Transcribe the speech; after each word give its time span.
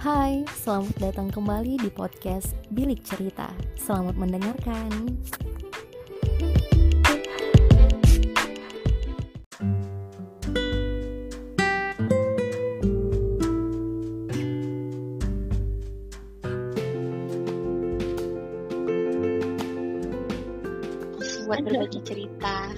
Hai, 0.00 0.48
selamat 0.64 0.96
datang 0.96 1.28
kembali 1.28 1.76
di 1.76 1.92
podcast 1.92 2.56
Bilik 2.72 3.04
Cerita. 3.04 3.52
Selamat 3.76 4.16
mendengarkan. 4.16 4.88
buat 21.44 21.66
berbagi 21.66 22.00
cerita. 22.06 22.70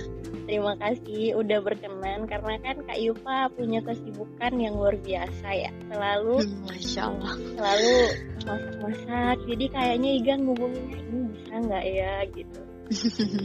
Terima 0.49 0.75
kasih 0.81 1.37
udah 1.37 1.61
berkenan 1.61 2.25
karena 2.25 2.57
kan 2.65 2.77
Kak 2.89 2.99
Yufa 2.99 3.53
punya 3.53 3.85
kesibukan 3.85 4.53
yang 4.57 4.75
luar 4.81 4.97
biasa 4.97 5.49
ya. 5.53 5.71
Selalu 5.93 6.41
Hmm, 6.41 6.72
Masya 6.93 7.09
Allah. 7.09 7.35
selalu 7.57 7.97
masak-masak. 8.45 9.37
Jadi 9.49 9.65
kayaknya 9.73 10.11
Iga 10.21 10.35
ngubunginnya 10.45 10.99
ini 11.09 11.21
bisa 11.33 11.55
nggak 11.57 11.85
ya 11.89 12.13
gitu. 12.37 12.61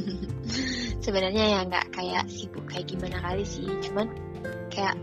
Sebenarnya 1.08 1.44
ya 1.56 1.60
nggak 1.64 1.88
kayak 1.96 2.28
sibuk 2.28 2.68
kayak 2.68 2.92
gimana 2.92 3.16
kali 3.24 3.48
sih, 3.48 3.64
cuman 3.88 4.12
kayak 4.68 5.00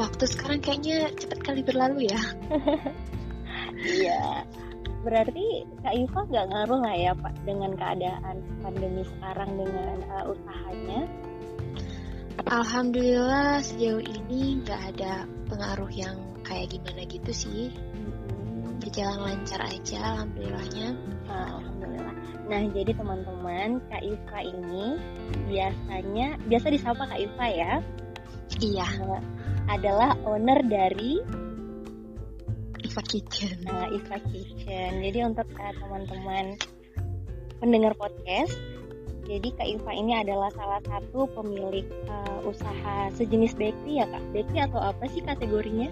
waktu 0.00 0.24
sekarang 0.24 0.64
kayaknya 0.64 1.12
cepet 1.12 1.38
kali 1.44 1.60
berlalu 1.60 2.08
ya. 2.08 2.20
Iya. 3.84 4.48
Berarti 5.04 5.68
Kak 5.84 5.92
Yufa 5.92 6.24
nggak 6.24 6.46
ngaruh 6.56 6.80
lah 6.88 6.96
ya 6.96 7.12
Pak 7.12 7.36
dengan 7.44 7.76
keadaan 7.76 8.40
pandemi 8.64 9.04
sekarang 9.04 9.60
dengan 9.60 10.00
uh, 10.08 10.32
usahanya. 10.32 11.04
Alhamdulillah 12.42 13.62
sejauh 13.62 14.02
ini 14.02 14.58
nggak 14.66 14.80
ada 14.94 15.24
pengaruh 15.46 15.90
yang 15.94 16.18
kayak 16.42 16.74
gimana 16.74 17.06
gitu 17.06 17.30
sih. 17.30 17.70
Berjalan 18.82 19.22
lancar 19.22 19.62
aja, 19.64 19.98
alhamdulillahnya. 20.18 20.98
Alhamdulillah. 21.30 22.14
Nah, 22.44 22.60
jadi 22.74 22.92
teman-teman, 22.92 23.80
Kak 23.88 24.02
Yufa 24.04 24.38
ini 24.44 25.00
biasanya 25.48 26.36
biasa 26.44 26.66
disapa 26.68 27.02
Kak 27.08 27.20
Yufa 27.22 27.46
ya. 27.48 27.72
Iya, 28.60 28.86
uh, 29.08 29.22
adalah 29.72 30.12
owner 30.28 30.60
dari 30.68 31.24
Iva 32.84 33.02
Kitchen. 33.08 33.64
uh, 33.64 33.88
Iva 33.88 34.20
Kitchen. 34.28 35.00
Jadi 35.00 35.18
untuk 35.24 35.48
uh, 35.56 35.72
teman-teman 35.80 36.60
pendengar 37.62 37.96
podcast, 37.96 38.52
jadi 39.24 39.48
Kak 39.56 39.68
Iva 39.68 39.92
ini 39.96 40.12
adalah 40.20 40.52
salah 40.52 40.80
satu 40.84 41.24
pemilik 41.32 41.88
uh, 42.08 42.44
usaha 42.44 43.08
sejenis 43.16 43.56
bakery 43.56 44.04
ya 44.04 44.06
Kak. 44.08 44.22
Bakery 44.36 44.58
atau 44.68 44.80
apa 44.84 45.04
sih 45.08 45.24
kategorinya? 45.24 45.88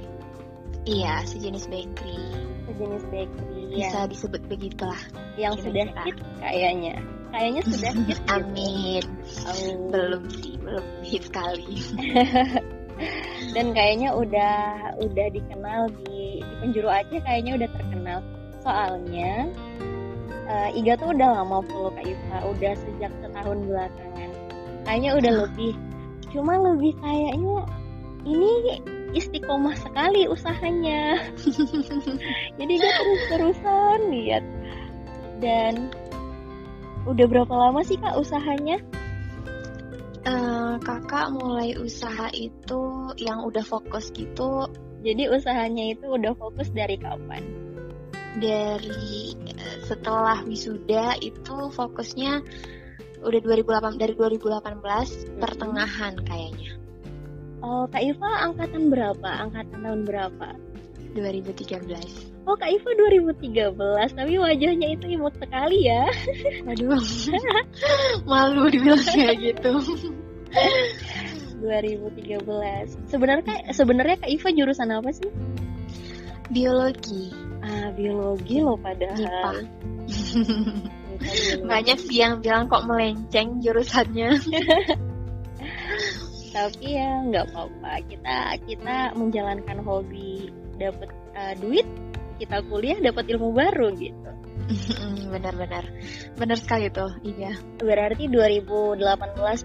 Iya, 0.85 1.25
sejenis 1.25 1.71
bakery. 1.71 2.21
Sejenis 2.69 3.05
bakery 3.09 3.63
Bisa 3.73 4.05
yang, 4.05 4.11
disebut 4.11 4.43
begitulah. 4.51 5.03
yang 5.41 5.55
sudah 5.57 5.87
hit 6.05 6.17
kayaknya. 6.43 6.97
Kayaknya 7.33 7.63
sudah 7.65 7.93
hit. 7.97 8.07
gitu. 8.13 8.23
Amin. 8.29 9.05
Oh. 9.49 9.89
Belum 9.89 10.23
sih, 10.29 10.55
belum 10.61 10.87
hit 11.01 11.23
sekali. 11.25 11.75
Dan 13.57 13.67
kayaknya 13.73 14.13
udah 14.13 14.57
udah 15.01 15.27
dikenal 15.33 15.81
di, 16.05 16.45
di 16.45 16.55
penjuru 16.61 16.89
Aceh 16.93 17.21
kayaknya 17.25 17.53
udah 17.63 17.69
terkenal. 17.73 18.19
Soalnya 18.63 19.51
uh, 20.53 20.69
Iga 20.77 21.01
tuh 21.01 21.17
udah 21.17 21.41
lama 21.41 21.65
follow 21.65 21.89
Kak 21.97 22.05
Iva, 22.05 22.39
udah 22.45 22.73
sejak 22.77 23.13
setahun 23.25 23.59
belakangan. 23.65 24.31
Kayaknya 24.85 25.11
udah 25.17 25.33
lebih. 25.49 25.73
Cuma 26.29 26.61
lebih 26.61 26.93
kayaknya 27.01 27.65
ini 28.29 28.53
istiqomah 29.17 29.77
sekali 29.81 30.29
usahanya. 30.29 31.21
Jadi 32.61 32.73
dia 32.77 32.93
terus-terusan 33.01 33.99
lihat. 34.13 34.45
Dan 35.41 35.91
udah 37.09 37.27
berapa 37.27 37.51
lama 37.51 37.81
sih 37.83 37.99
Kak 37.99 38.15
usahanya? 38.21 38.79
Eh, 40.23 40.75
kakak 40.87 41.35
mulai 41.35 41.75
usaha 41.75 42.31
itu 42.31 43.11
yang 43.19 43.43
udah 43.43 43.67
fokus 43.67 44.15
gitu 44.15 44.71
Jadi 45.03 45.27
usahanya 45.27 45.99
itu 45.99 46.07
udah 46.15 46.31
fokus 46.39 46.71
dari 46.71 46.95
kapan? 46.95 47.43
Dari 48.41 49.37
eh, 49.37 49.77
setelah 49.85 50.41
wisuda 50.47 51.21
itu 51.21 51.57
fokusnya 51.75 52.41
udah 53.23 53.41
2008 53.45 54.01
dari 54.01 54.15
2018 54.19 55.39
pertengahan 55.39 56.15
kayaknya 56.25 56.73
Oh, 57.63 57.87
Kak 57.87 58.03
Iva 58.03 58.51
angkatan 58.51 58.91
berapa? 58.91 59.31
Angkatan 59.47 59.87
tahun 59.87 60.03
berapa? 60.03 60.59
2013 61.15 62.43
Oh, 62.43 62.59
Kak 62.59 62.75
Iva 62.75 62.91
2013, 62.91 64.19
tapi 64.19 64.35
wajahnya 64.35 64.99
itu 64.99 65.15
imut 65.15 65.31
sekali 65.39 65.87
ya. 65.87 66.11
aduh 66.75 66.99
malu 68.27 68.67
dibilang 68.67 68.99
kayak 68.99 69.39
gitu 69.39 69.79
2013. 71.63 72.43
Sebenarnya 73.07 73.71
sebenarnya 73.71 74.17
Kak 74.19 74.31
Iva 74.35 74.51
jurusan 74.51 74.91
apa 74.91 75.15
sih? 75.15 75.31
biologi 76.53 77.33
Biologi 77.97 78.61
loh 78.61 78.79
padahal. 78.79 79.67
Banyak 81.63 81.99
sih 82.03 82.19
yang 82.25 82.43
bilang 82.43 82.67
kok 82.67 82.85
melenceng 82.89 83.63
jurusannya 83.63 84.35
Tapi 86.53 86.85
ya 86.85 87.25
nggak 87.33 87.49
apa-apa. 87.49 87.93
Kita 88.13 88.37
kita 88.69 88.97
menjalankan 89.17 89.79
hobi 89.81 90.53
dapat 90.77 91.09
uh, 91.33 91.55
duit, 91.57 91.89
kita 92.37 92.61
kuliah 92.69 93.01
dapat 93.01 93.25
ilmu 93.33 93.57
baru 93.57 93.89
gitu. 93.97 94.33
benar-benar 95.33 95.85
benar 96.39 96.55
sekali 96.61 96.87
tuh 96.93 97.11
iya 97.25 97.57
Berarti 97.81 98.29
2018 98.29 99.01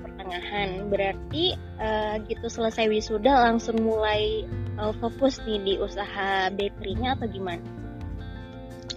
pertengahan. 0.03 0.69
Berarti 0.87 1.53
eh, 1.77 2.15
gitu 2.27 2.47
selesai 2.47 2.87
wisuda 2.87 3.51
langsung 3.51 3.83
mulai 3.83 4.47
eh, 4.79 4.93
fokus 5.03 5.43
nih 5.43 5.59
di 5.63 5.73
usaha 5.77 6.49
bakery-nya 6.55 7.19
atau 7.19 7.27
gimana? 7.29 7.86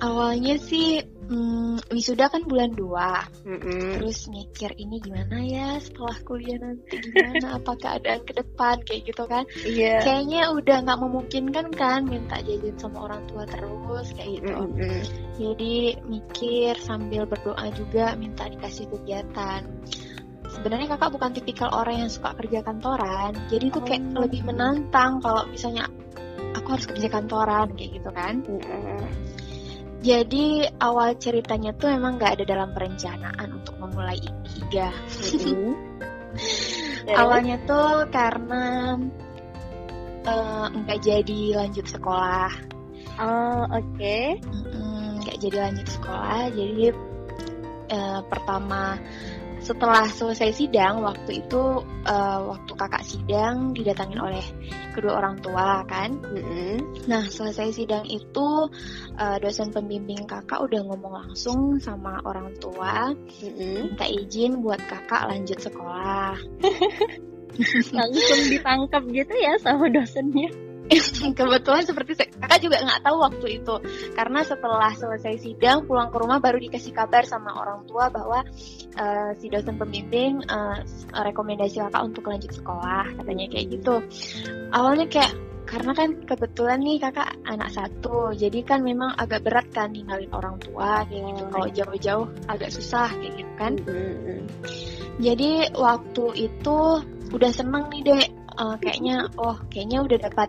Awalnya 0.01 0.57
sih 0.57 1.05
mm, 1.05 1.93
wisuda 1.93 2.33
kan 2.33 2.43
bulan 2.49 2.73
2 2.75 4.01
terus 4.01 4.27
mikir 4.33 4.73
ini 4.81 4.97
gimana 4.99 5.37
ya 5.45 5.77
setelah 5.79 6.17
kuliah 6.25 6.59
nanti? 6.59 6.97
Gimana? 6.99 7.61
Apa 7.61 7.73
keadaan 7.77 8.21
ke 8.25 8.33
depan? 8.35 8.81
Kayak 8.83 9.01
gitu 9.13 9.23
kan. 9.29 9.45
Iya. 9.63 10.01
kayaknya 10.03 10.51
udah 10.57 10.77
nggak 10.85 11.01
memungkinkan 11.01 11.67
kan 11.77 12.01
minta 12.09 12.41
jajan 12.43 12.77
sama 12.81 13.07
orang 13.07 13.23
tua 13.29 13.45
terus 13.47 14.09
kayak 14.17 14.41
gitu. 14.41 14.65
Jadi 15.41 15.75
mikir 16.09 16.73
sambil 16.81 17.25
berdoa 17.29 17.69
juga 17.77 18.17
minta 18.17 18.49
dikasih 18.49 18.89
kegiatan. 18.91 19.63
Sebenarnya 20.51 20.99
kakak 20.99 21.15
bukan 21.15 21.31
tipikal 21.31 21.71
orang 21.71 22.05
yang 22.07 22.11
suka 22.11 22.35
kerja 22.35 22.67
kantoran 22.67 23.39
jadi 23.47 23.71
kayak 23.71 24.03
Oh. 24.11 24.27
lebih 24.27 24.43
menantang 24.43 25.23
kalau 25.23 25.47
misalnya 25.47 25.87
aku 26.59 26.75
harus 26.75 26.87
kerja 26.91 27.07
kantoran 27.07 27.71
kayak 27.79 28.03
gitu 28.03 28.11
kan 28.11 28.43
jadi 30.01 30.73
awal 30.81 31.17
ceritanya 31.21 31.77
tuh 31.77 31.93
memang 31.93 32.17
nggak 32.17 32.41
ada 32.41 32.45
dalam 32.45 32.73
perencanaan 32.73 33.49
untuk 33.53 33.77
memulai 33.79 34.21
Ikiga. 34.21 34.91
Awalnya 37.21 37.59
tuh 37.67 38.07
karena 38.09 38.97
eh, 40.25 40.67
nggak 40.73 40.99
jadi 41.03 41.41
lanjut 41.59 41.91
sekolah, 41.91 42.49
Oh, 43.21 43.69
oke. 43.69 44.19
Mm-mm, 44.41 45.21
nggak 45.21 45.37
jadi 45.45 45.57
lanjut 45.69 45.89
sekolah. 45.93 46.49
Jadi 46.57 46.89
eh, 47.93 48.21
pertama 48.25 48.97
setelah 49.71 50.03
selesai 50.11 50.51
sidang 50.59 51.07
waktu 51.07 51.47
itu 51.47 51.63
eh, 52.03 52.41
waktu 52.43 52.73
kakak 52.75 53.07
sidang 53.07 53.71
didatangin 53.71 54.19
oleh 54.19 54.43
kedua 54.91 55.23
orang 55.23 55.39
tua 55.39 55.87
kan. 55.87 56.19
Nah, 57.07 57.23
selesai 57.31 57.79
sidang 57.79 58.03
itu 58.11 58.67
eh, 59.15 59.39
dosen 59.39 59.71
pembimbing 59.71 60.27
kakak 60.27 60.59
udah 60.59 60.83
ngomong 60.91 61.15
langsung 61.23 61.79
sama 61.79 62.19
orang 62.27 62.51
tua 62.59 63.15
minta 63.55 64.11
izin 64.11 64.59
buat 64.59 64.83
kakak 64.91 65.31
lanjut 65.31 65.63
sekolah. 65.63 66.35
Langsung 67.93 68.41
ditangkap 68.47 69.03
gitu 69.11 69.35
ya 69.37 69.55
sama 69.61 69.91
dosennya. 69.91 70.70
Kebetulan 71.39 71.85
seperti 71.87 72.13
se- 72.19 72.33
kakak 72.35 72.61
juga 72.67 72.83
nggak 72.83 73.03
tahu 73.07 73.17
waktu 73.23 73.47
itu. 73.63 73.75
Karena 74.15 74.41
setelah 74.43 74.93
selesai 74.95 75.35
sidang 75.39 75.87
pulang 75.87 76.11
ke 76.11 76.17
rumah 76.19 76.43
baru 76.43 76.59
dikasih 76.59 76.91
kabar 76.91 77.23
sama 77.23 77.55
orang 77.55 77.87
tua 77.87 78.11
bahwa 78.11 78.43
eh, 78.99 79.31
si 79.39 79.47
dosen 79.47 79.79
pembimbing 79.79 80.43
eh, 80.45 80.77
rekomendasi 81.15 81.79
kakak 81.87 82.03
untuk 82.03 82.27
lanjut 82.27 82.51
sekolah 82.51 83.07
katanya 83.23 83.47
kayak 83.51 83.67
gitu. 83.71 83.95
Awalnya 84.75 85.07
kayak 85.07 85.33
karena 85.71 85.95
kan 85.95 86.11
kebetulan 86.27 86.83
nih 86.83 86.99
kakak 86.99 87.31
anak 87.47 87.71
satu 87.71 88.35
jadi 88.35 88.59
kan 88.67 88.83
memang 88.83 89.15
agak 89.15 89.47
berat 89.47 89.71
kan 89.71 89.95
ninggalin 89.95 90.31
orang 90.35 90.59
tua 90.59 91.07
kayak 91.07 91.23
gitu. 91.31 91.43
Oh, 91.47 91.51
kalau 91.55 91.69
jauh-jauh 91.71 92.27
agak 92.51 92.71
susah 92.75 93.07
kayak 93.15 93.35
gitu 93.39 93.53
kan. 93.55 93.73
Jadi 95.21 95.71
waktu 95.79 96.51
itu 96.51 96.79
udah 97.31 97.51
seneng 97.55 97.87
nih 97.95 98.03
dek 98.03 98.27
uh, 98.57 98.77
kayaknya 98.81 99.31
oh 99.39 99.59
kayaknya 99.69 99.99
udah 100.03 100.19
dapat 100.19 100.49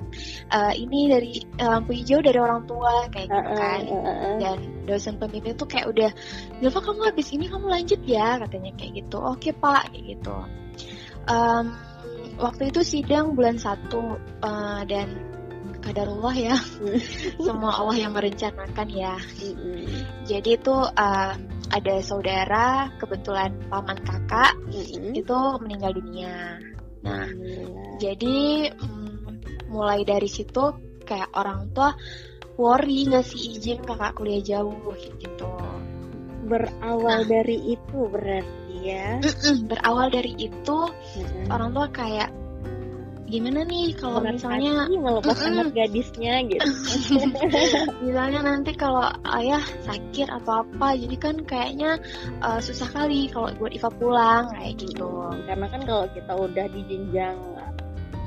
uh, 0.50 0.74
ini 0.74 1.12
dari 1.12 1.34
uh, 1.62 1.78
lampu 1.78 1.94
hijau 1.98 2.20
dari 2.22 2.40
orang 2.40 2.66
tua 2.66 3.10
kayak 3.14 3.28
gitu 3.30 3.52
kan. 3.58 3.80
uh, 3.86 3.94
uh, 3.94 4.10
uh. 4.10 4.36
dan 4.40 4.58
dosen 4.86 5.16
pembimbing 5.22 5.58
tuh 5.58 5.70
kayak 5.70 5.90
udah 5.90 6.12
Zilfa 6.62 6.80
kamu 6.82 7.02
habis 7.10 7.28
ini 7.34 7.46
kamu 7.50 7.66
lanjut 7.70 8.02
ya 8.06 8.42
katanya 8.42 8.72
kayak 8.78 8.92
gitu. 9.06 9.18
Oke 9.22 9.50
pak 9.54 9.94
kayak 9.94 10.18
gitu. 10.18 10.38
Um, 11.30 11.78
waktu 12.42 12.74
itu 12.74 12.82
sidang 12.82 13.38
bulan 13.38 13.62
satu 13.62 14.18
uh, 14.42 14.82
dan 14.90 15.32
kadarullah 15.82 16.36
ya 16.38 16.56
semua 17.46 17.74
Allah 17.74 17.98
yang 17.98 18.14
merencanakan 18.14 18.88
ya. 18.94 19.18
Jadi 20.30 20.50
itu 20.58 20.76
uh, 20.76 21.34
ada 21.72 21.96
saudara 22.04 22.92
kebetulan 23.00 23.56
paman 23.72 23.98
kakak 24.04 24.54
mm-hmm. 24.70 25.18
itu 25.18 25.40
meninggal 25.64 25.92
dunia 25.96 26.60
nah 27.02 27.28
mm. 27.28 27.98
jadi 28.02 28.72
um, 28.82 29.42
mulai 29.72 30.04
dari 30.04 30.28
situ 30.28 30.76
kayak 31.06 31.32
orang 31.34 31.72
tua 31.74 31.96
worry 32.60 33.10
ngasih 33.10 33.58
izin 33.58 33.80
kakak 33.82 34.14
kuliah 34.20 34.44
jauh 34.44 34.76
gitu 35.18 35.50
berawal 36.46 37.24
nah, 37.24 37.28
dari 37.28 37.58
itu 37.78 37.98
berarti 38.12 38.76
ya 38.84 39.22
berawal 39.70 40.12
dari 40.12 40.34
itu 40.36 40.78
mm-hmm. 40.90 41.48
orang 41.54 41.70
tua 41.72 41.88
kayak 41.94 42.30
gimana 43.32 43.64
nih 43.64 43.96
kalau 43.96 44.20
misalnya 44.20 44.92
melepas 44.92 45.40
mm 45.40 45.44
-mm. 45.48 45.52
anak 45.56 45.70
gadisnya 45.72 46.34
gitu 46.52 46.68
misalnya 48.04 48.40
nanti 48.44 48.76
kalau 48.76 49.08
ayah 49.40 49.64
sakit 49.88 50.28
atau 50.28 50.68
apa 50.68 51.00
jadi 51.00 51.16
kan 51.16 51.36
kayaknya 51.48 51.96
uh, 52.44 52.60
susah 52.60 52.92
kali 52.92 53.32
kalau 53.32 53.48
buat 53.56 53.72
Iva 53.72 53.88
pulang 53.96 54.52
kayak 54.52 54.84
gitu 54.84 55.32
karena 55.48 55.66
kan 55.72 55.82
kalau 55.88 56.06
kita 56.12 56.34
udah 56.36 56.66
di 56.76 56.82
jenjang 56.92 57.40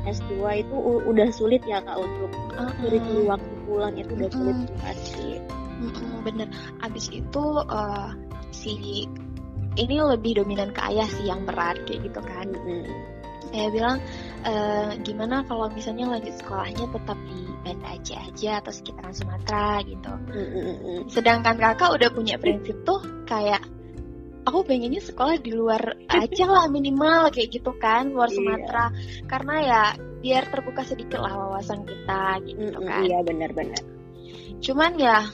S2 0.04 0.64
itu 0.64 0.76
udah 1.04 1.28
sulit 1.32 1.60
ya 1.68 1.84
kak 1.84 1.96
untuk 2.00 2.32
uh 2.56 2.68
-uh. 2.68 3.24
waktu 3.28 3.52
pulang 3.68 3.94
itu 4.00 4.12
udah 4.16 4.28
uh 4.28 4.32
-uh. 4.32 4.40
sulit 4.40 4.58
pasti 4.80 5.28
uh 5.84 5.84
-uh, 5.84 6.16
bener 6.24 6.48
abis 6.80 7.12
itu 7.12 7.44
uh, 7.68 8.08
si 8.56 9.04
ini 9.74 9.96
lebih 10.00 10.40
dominan 10.40 10.72
ke 10.72 10.80
ayah 10.92 11.08
sih 11.12 11.28
yang 11.28 11.44
berat 11.44 11.76
kayak 11.84 12.08
gitu 12.08 12.20
kan 12.24 12.48
uh 12.56 12.72
-uh. 12.72 12.88
saya 13.52 13.68
bilang 13.68 13.96
e, 14.44 14.54
gimana 15.02 15.42
kalau 15.48 15.72
misalnya 15.72 16.06
lanjut 16.12 16.36
sekolahnya 16.36 16.86
tetap 16.92 17.18
di 17.24 17.40
Banda 17.64 17.88
Aceh 17.96 18.18
aja 18.20 18.50
atau 18.60 18.72
sekitaran 18.72 19.14
Sumatera 19.16 19.80
gitu. 19.88 20.12
Mm-hmm. 20.12 20.98
Sedangkan 21.08 21.56
kakak 21.56 21.96
udah 21.96 22.08
punya 22.12 22.36
prinsip 22.36 22.76
tuh 22.84 23.00
kayak 23.24 23.64
aku 24.44 24.60
pengennya 24.68 25.00
sekolah 25.00 25.40
di 25.40 25.56
luar 25.56 25.96
aja 26.12 26.44
lah 26.44 26.68
minimal 26.68 27.32
kayak 27.32 27.56
gitu 27.56 27.72
kan 27.80 28.12
luar 28.12 28.28
iya. 28.28 28.36
Sumatera 28.36 28.84
iya. 28.92 29.24
karena 29.24 29.54
ya 29.64 29.82
biar 30.24 30.44
terbuka 30.48 30.82
sedikit 30.84 31.20
lah 31.20 31.32
wawasan 31.36 31.84
kita 31.88 32.40
gitu 32.44 32.80
kan. 32.84 33.02
Iya 33.04 33.18
benar-benar. 33.24 33.82
Cuman 34.60 34.92
ya 35.00 35.24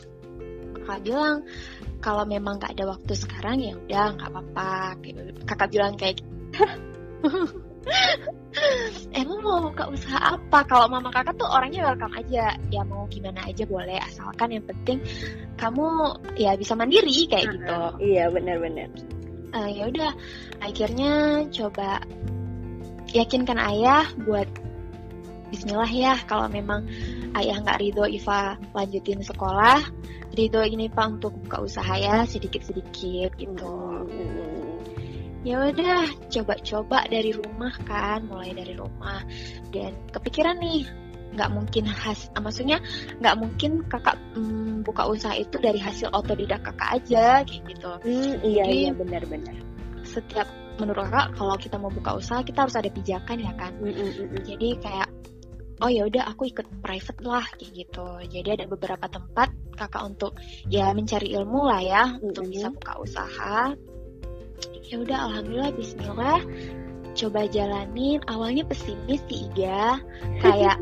kakak 0.82 1.00
bilang 1.06 1.36
kalau 2.00 2.24
memang 2.24 2.56
nggak 2.56 2.74
ada 2.78 2.96
waktu 2.96 3.12
sekarang 3.14 3.60
ya 3.60 3.74
udah 3.74 4.06
nggak 4.18 4.30
apa-apa. 4.30 4.74
Gitu. 5.02 5.20
Kakak 5.46 5.68
bilang 5.70 5.94
kayak 5.98 6.22
gitu. 6.22 6.30
emang 9.16 9.38
mau 9.40 9.58
buka 9.70 9.88
usaha 9.88 10.36
apa? 10.36 10.66
Kalau 10.68 10.86
mama 10.90 11.08
kakak 11.08 11.36
tuh 11.40 11.48
orangnya 11.48 11.90
welcome 11.90 12.14
aja. 12.16 12.54
Ya 12.68 12.82
mau 12.84 13.08
gimana 13.08 13.40
aja 13.46 13.64
boleh. 13.64 13.98
Asalkan 14.00 14.52
yang 14.52 14.64
penting 14.68 14.98
kamu 15.56 15.86
ya 16.36 16.56
bisa 16.56 16.76
mandiri 16.76 17.28
kayak 17.28 17.46
uh, 17.46 17.52
gitu. 17.54 17.78
Iya 18.14 18.24
benar-benar 18.28 18.88
uh, 19.54 19.68
ya 19.70 19.84
udah. 19.90 20.12
Akhirnya 20.62 21.44
coba 21.50 22.04
yakinkan 23.10 23.58
ayah 23.58 24.06
buat 24.22 24.46
Bismillah 25.50 25.90
ya. 25.90 26.14
Kalau 26.30 26.46
memang 26.46 26.86
ayah 27.34 27.58
nggak 27.58 27.82
ridho 27.82 28.06
Iva 28.06 28.54
lanjutin 28.70 29.18
sekolah 29.18 29.82
ridho 30.30 30.62
ini 30.62 30.86
pak 30.86 31.18
untuk 31.18 31.34
buka 31.42 31.66
usaha 31.66 31.94
ya 31.98 32.22
sedikit 32.22 32.62
sedikit 32.62 33.34
gitu. 33.34 33.66
Hmm 34.06 34.59
ya 35.40 35.72
udah 35.72 36.04
coba-coba 36.28 37.08
dari 37.08 37.32
rumah 37.32 37.72
kan 37.88 38.28
mulai 38.28 38.52
dari 38.52 38.76
rumah. 38.76 39.24
Dan 39.72 39.96
kepikiran 40.12 40.60
nih 40.60 40.84
nggak 41.30 41.50
mungkin 41.54 41.86
has 41.86 42.26
maksudnya 42.34 42.82
nggak 43.22 43.38
mungkin 43.38 43.86
kakak 43.86 44.18
mm, 44.34 44.82
buka 44.82 45.06
usaha 45.06 45.30
itu 45.38 45.62
dari 45.62 45.78
hasil 45.78 46.10
otodidak 46.10 46.60
kakak 46.66 47.00
aja 47.00 47.46
kayak 47.46 47.62
gitu. 47.70 47.92
Hmm, 48.02 48.34
iya 48.42 48.64
Jadi, 48.66 48.76
iya 48.84 48.90
benar-benar 48.92 49.56
setiap 50.02 50.48
menurut 50.80 51.06
kakak 51.06 51.26
kalau 51.36 51.54
kita 51.60 51.76
mau 51.76 51.92
buka 51.92 52.18
usaha 52.18 52.40
kita 52.42 52.66
harus 52.66 52.76
ada 52.76 52.90
pijakan 52.90 53.38
ya 53.38 53.52
kan? 53.54 53.72
Mm, 53.78 53.92
mm, 53.94 53.94
mm, 53.94 54.26
mm. 54.26 54.42
jadi 54.48 54.68
kayak 54.82 55.08
oh 55.80 55.88
ya 55.88 56.04
udah 56.04 56.24
aku 56.28 56.52
ikut 56.52 56.66
private 56.84 57.20
lah 57.24 57.44
kayak 57.56 57.72
gitu. 57.72 58.08
Jadi 58.28 58.48
ada 58.60 58.64
beberapa 58.68 59.06
tempat 59.08 59.48
kakak 59.76 60.02
untuk 60.04 60.36
ya 60.68 60.92
mencari 60.92 61.32
ilmu 61.32 61.60
lah 61.64 61.80
ya 61.80 62.04
mm 62.04 62.12
-hmm. 62.20 62.28
untuk 62.28 62.44
bisa 62.52 62.68
buka 62.68 62.92
usaha 63.00 63.72
ya 64.90 64.96
udah 65.00 65.18
alhamdulillah 65.30 65.72
Bismillah 65.74 66.40
coba 67.14 67.40
jalanin 67.50 68.18
awalnya 68.30 68.62
pesimis 68.66 69.22
sih 69.26 69.50
Iga 69.50 69.98
kayak 70.42 70.78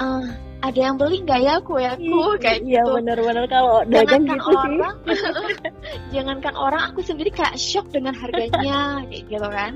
uh, 0.00 0.24
ada 0.66 0.78
yang 0.78 0.96
beli 0.96 1.20
nggak 1.22 1.40
ya 1.44 1.54
kue 1.60 1.84
aku 1.84 2.40
kayak 2.40 2.64
iya, 2.64 2.80
gitu. 2.80 2.96
benar-benar 2.96 3.44
kalau 3.46 3.84
dagang 3.86 4.24
gitu 4.24 4.50
orang, 4.50 4.96
sih. 5.04 5.16
jangankan 6.16 6.54
orang 6.56 6.82
aku 6.90 7.00
sendiri 7.04 7.28
kayak 7.28 7.54
shock 7.60 7.86
dengan 7.92 8.16
harganya 8.16 8.98
kayak 9.08 9.24
gitu 9.28 9.48
kan. 9.48 9.72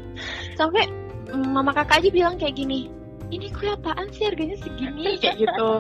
Sampai 0.57 0.89
mm, 1.31 1.53
mama 1.53 1.71
kakak 1.77 2.01
aja 2.01 2.11
bilang 2.11 2.35
kayak 2.41 2.57
gini, 2.57 2.89
ini 3.29 3.47
kue 3.53 3.71
apaan 3.71 4.09
sih 4.11 4.27
harganya 4.27 4.57
segini 4.59 5.21
kayak 5.21 5.37
gitu. 5.39 5.71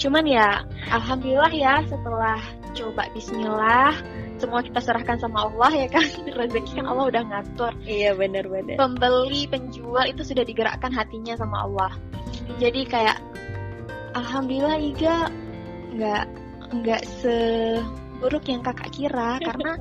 Cuman 0.00 0.24
ya 0.24 0.64
alhamdulillah 0.90 1.52
ya 1.52 1.84
setelah 1.86 2.40
coba 2.74 3.06
Bismillah 3.14 3.94
semua 4.38 4.60
kita 4.60 4.80
serahkan 4.82 5.18
sama 5.22 5.46
Allah 5.50 5.70
ya 5.72 5.88
kan? 5.90 6.04
Rezeki 6.38 6.82
kan 6.82 6.86
Allah 6.90 7.04
udah 7.10 7.22
ngatur. 7.22 7.72
Iya 7.86 8.16
benar-benar. 8.18 8.76
Pembeli 8.78 9.46
penjual 9.46 10.04
itu 10.10 10.22
sudah 10.26 10.44
digerakkan 10.44 10.90
hatinya 10.90 11.34
sama 11.38 11.66
Allah. 11.66 11.92
Jadi 12.58 12.86
kayak 12.86 13.18
alhamdulillah 14.18 14.78
Iga 14.78 15.16
nggak 15.94 16.24
nggak 16.74 17.02
seburuk 17.22 18.44
yang 18.50 18.62
kakak 18.62 18.90
kira. 18.90 19.38
Karena 19.46 19.78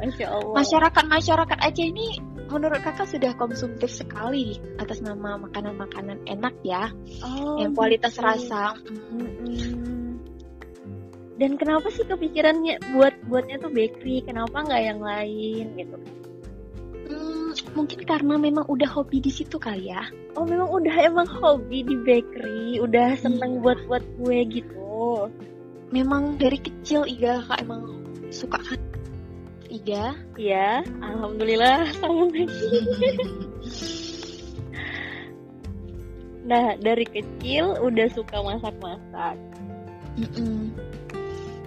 masyarakat 0.53 1.05
masyarakat 1.09 1.59
aja 1.59 1.83
ini 1.83 2.21
menurut 2.53 2.85
kakak 2.85 3.09
sudah 3.09 3.33
konsumtif 3.33 3.89
sekali 3.89 4.61
atas 4.77 5.01
nama 5.01 5.41
makanan-makanan 5.41 6.29
enak 6.29 6.53
ya. 6.61 6.93
Oh, 7.25 7.57
yang 7.57 7.73
kualitas 7.73 8.13
gitu. 8.13 8.25
rasa. 8.25 8.77
Mm 9.09 9.27
-hmm 9.41 9.92
dan 11.43 11.59
kenapa 11.59 11.91
sih 11.91 12.07
kepikirannya 12.07 12.79
buat 12.95 13.11
buatnya 13.27 13.59
tuh 13.59 13.67
bakery? 13.67 14.23
Kenapa 14.23 14.63
nggak 14.63 14.79
yang 14.79 15.03
lain 15.03 15.75
gitu? 15.75 15.97
Hmm, 17.11 17.51
mungkin 17.75 17.99
karena 18.07 18.39
memang 18.39 18.63
udah 18.71 18.87
hobi 18.87 19.19
di 19.19 19.27
situ 19.27 19.59
kali 19.59 19.91
ya. 19.91 20.07
Oh 20.39 20.47
memang 20.47 20.71
udah 20.71 20.95
emang 21.03 21.27
hobi 21.27 21.83
di 21.83 21.99
bakery? 21.99 22.79
Udah 22.79 23.19
seneng 23.19 23.59
hmm. 23.59 23.63
buat 23.67 23.75
buat 23.91 24.03
kue 24.15 24.39
gitu? 24.47 25.27
Memang 25.91 26.39
dari 26.39 26.63
kecil 26.63 27.03
Iga 27.03 27.43
kak 27.43 27.59
emang 27.59 27.91
suka 28.31 28.63
kan? 28.63 28.79
Iga? 29.67 30.15
Iya 30.39 30.87
alhamdulillah 31.03 31.91
sama. 31.99 32.31
Nah, 36.43 36.75
dari 36.75 37.07
kecil 37.07 37.79
udah 37.79 38.11
suka 38.11 38.35
masak-masak. 38.43 39.39
Mm 40.19 40.27
-mm 40.27 40.93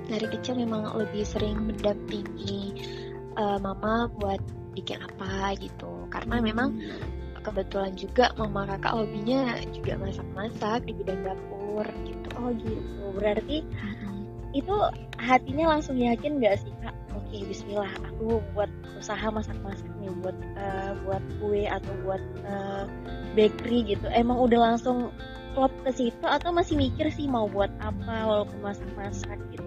dari 0.07 0.27
kecil 0.31 0.59
memang 0.59 0.95
lebih 0.95 1.27
sering 1.27 1.67
mendampingi 1.67 2.73
uh, 3.37 3.59
mama 3.59 4.07
buat 4.19 4.41
bikin 4.73 5.03
apa 5.03 5.55
gitu. 5.59 6.07
Karena 6.09 6.39
memang 6.39 6.79
kebetulan 7.43 7.95
juga 7.95 8.35
mama 8.35 8.67
kakak 8.67 8.95
hobinya 8.99 9.55
juga 9.71 9.95
masak-masak 10.03 10.87
di 10.87 10.93
bidang 10.99 11.23
dapur 11.23 11.87
gitu. 12.07 12.29
Oh 12.39 12.51
gitu. 12.55 13.05
Berarti 13.15 13.63
hmm. 13.63 14.23
itu 14.55 14.75
hatinya 15.19 15.79
langsung 15.79 15.99
yakin 15.99 16.43
nggak 16.43 16.59
sih 16.59 16.73
kak? 16.83 16.95
Oke 17.15 17.47
Bismillah. 17.47 17.91
Aku 18.15 18.43
buat 18.55 18.71
usaha 18.99 19.27
masak-masak 19.31 19.89
nih 20.03 20.11
buat 20.23 20.37
uh, 20.59 20.93
buat 21.07 21.23
kue 21.39 21.65
atau 21.71 21.93
buat 22.03 22.23
uh, 22.47 22.85
bakery 23.39 23.95
gitu. 23.97 24.07
Emang 24.11 24.43
udah 24.43 24.75
langsung 24.75 25.15
klop 25.57 25.73
ke 25.89 25.91
situ 25.95 26.27
atau 26.29 26.53
masih 26.53 26.77
mikir 26.77 27.09
sih 27.09 27.25
mau 27.25 27.49
buat 27.49 27.73
apa 27.81 28.29
walaupun 28.29 28.61
masak-masak 28.61 29.41
gitu 29.57 29.65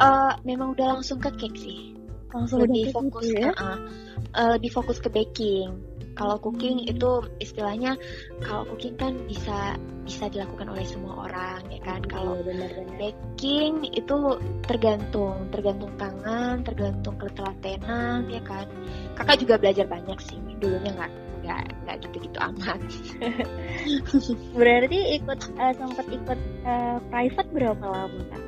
uh, 0.00 0.32
memang 0.44 0.76
udah 0.76 0.98
langsung 0.98 1.18
ke 1.20 1.30
cake 1.36 1.58
sih 1.58 1.80
langsung 2.34 2.64
lebih 2.64 2.92
fokus 2.92 3.24
gitu 3.30 3.48
ya? 3.48 3.52
uh, 3.56 3.78
uh, 4.36 4.50
lebih 4.58 4.70
fokus 4.74 4.98
ke 5.00 5.08
baking 5.08 5.80
kalau 6.16 6.40
cooking 6.40 6.80
hmm. 6.80 6.92
itu 6.96 7.10
istilahnya 7.44 7.94
kalau 8.40 8.64
cooking 8.72 8.96
kan 8.96 9.12
bisa 9.28 9.76
bisa 10.08 10.32
dilakukan 10.32 10.72
oleh 10.72 10.86
semua 10.88 11.28
orang 11.28 11.60
ya 11.68 11.80
kan 11.84 12.00
iya, 12.00 12.10
kalau 12.10 12.34
baking 12.96 13.84
itu 13.92 14.16
tergantung 14.64 15.50
tergantung 15.52 15.92
tangan 16.00 16.64
tergantung 16.64 17.14
ketelatenan 17.20 18.24
ya 18.32 18.40
kan 18.42 18.66
kakak 19.14 19.44
juga 19.44 19.54
belajar 19.60 19.86
banyak 19.86 20.18
sih 20.24 20.40
dulunya 20.56 20.92
nggak 20.96 21.12
nggak 21.46 21.62
nggak 21.86 21.96
gitu-gitu 22.02 22.38
amat 22.42 22.80
Berarti 24.58 24.98
ikut 25.20 25.40
uh, 25.54 25.72
sempat 25.78 26.06
ikut 26.10 26.40
uh, 26.66 26.98
private 27.06 27.50
berapa 27.54 27.84
lama 27.86 28.22
kak? 28.34 28.45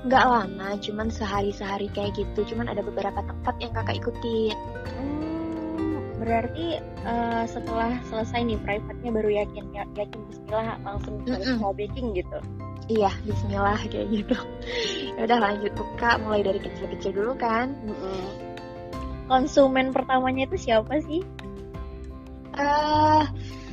Nggak 0.00 0.24
lama 0.24 0.68
cuman 0.80 1.12
sehari-sehari 1.12 1.92
kayak 1.92 2.16
gitu 2.16 2.54
cuman 2.54 2.72
ada 2.72 2.80
beberapa 2.80 3.20
tempat 3.20 3.54
yang 3.60 3.72
kakak 3.76 4.00
ikutin 4.00 4.56
Hmm, 4.96 5.96
berarti 6.20 6.80
uh, 7.04 7.44
setelah 7.44 8.00
selesai 8.08 8.44
nih 8.44 8.58
private-nya 8.60 9.10
baru 9.12 9.30
yakin 9.44 9.64
ya, 9.72 9.84
yakin 9.96 10.20
Bismillah 10.28 10.76
langsung 10.84 11.20
ke 11.24 11.36
Mm-mm. 11.36 11.56
small 11.56 11.72
baking 11.76 12.12
gitu. 12.16 12.38
iya 12.88 13.12
Bismillah 13.24 13.80
kayak 13.88 14.08
gitu 14.08 14.36
ya 15.16 15.20
udah 15.28 15.38
lanjut 15.40 15.72
buka 15.76 16.16
mulai 16.20 16.40
dari 16.44 16.60
kecil-kecil 16.60 17.12
dulu 17.12 17.32
kan 17.36 17.72
Mm-mm. 17.84 18.24
Konsumen 19.30 19.94
pertamanya 19.94 20.42
itu 20.50 20.58
siapa 20.58 20.98
sih? 21.06 21.22
eh 22.58 23.24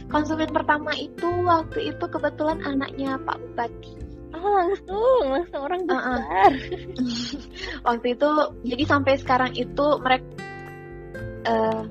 konsumen 0.08 0.54
pertama 0.54 0.94
itu 0.94 1.26
waktu 1.44 1.92
itu 1.92 2.06
kebetulan 2.08 2.62
anaknya 2.64 3.18
Pak 3.26 3.42
Bupati 3.42 3.92
Oh 4.36 4.52
langsung, 4.52 5.24
langsung 5.32 5.62
orang 5.64 5.82
Uh-uh. 5.88 6.20
besar. 6.20 6.52
waktu 7.88 8.08
itu 8.16 8.30
jadi 8.68 8.84
sampai 8.84 9.14
sekarang 9.20 9.52
itu 9.56 9.86
mereka 10.04 10.28
eh 11.48 11.82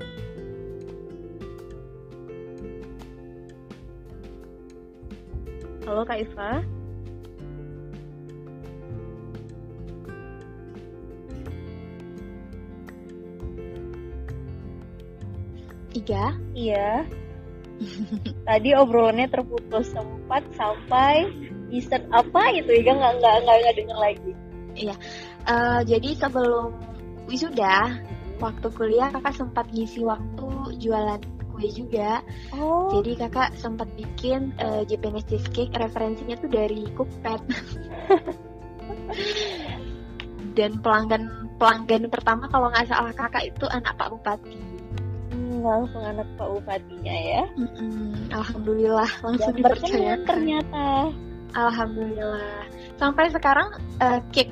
Halo 5.87 6.03
Kak 6.03 6.19
Iva. 6.19 6.51
tiga 15.95 16.35
Iya. 16.53 17.07
Tadi 18.47 18.69
obrolannya 18.75 19.31
terputus 19.31 19.89
sempat 19.95 20.43
sampai 20.53 21.46
dessert 21.69 22.05
apa 22.11 22.41
itu 22.55 22.83
ya? 22.83 22.93
Nggak 22.93 23.13
nggak 23.21 23.35
nggak 23.43 23.57
nggak 23.61 23.75
dengar 23.75 23.97
lagi. 23.99 24.31
Eh, 25.47 25.81
jadi 25.87 26.09
sebelum 26.19 26.75
wisuda 27.31 27.95
waktu 28.37 28.67
kuliah 28.75 29.09
kakak 29.09 29.33
sempat 29.33 29.65
ngisi 29.71 30.03
waktu 30.03 30.75
jualan 30.77 31.23
kue 31.55 31.67
juga. 31.73 32.21
Oh. 32.53 32.93
jadi 32.99 33.25
kakak 33.25 33.57
sempat 33.57 33.89
bikin 33.97 34.53
eh, 34.59 34.85
Japanese 34.85 35.25
cheesecake 35.25 35.73
referensinya 35.73 36.37
tuh 36.37 36.51
dari 36.51 36.85
Cookpad 36.93 37.41
dan 40.57 40.71
pelanggan 40.83 41.23
pelanggan 41.57 42.11
pertama 42.11 42.45
kalau 42.51 42.69
nggak 42.69 42.91
salah 42.91 43.15
kakak 43.15 43.49
itu 43.49 43.65
anak 43.71 43.95
Pak 43.97 44.13
Bupati. 44.13 44.57
Hmm, 45.33 45.65
langsung 45.65 46.03
anak 46.05 46.27
Pak 46.37 46.47
Bupatinya 46.59 47.15
ya. 47.15 47.43
Mm-mm, 47.57 48.29
Alhamdulillah 48.35 49.09
langsung 49.25 49.55
dipercayakan. 49.57 50.27
ternyata. 50.27 50.85
Alhamdulillah. 51.55 52.67
Sampai 52.97 53.29
sekarang 53.31 53.69
eh, 54.01 54.19
cake 54.33 54.51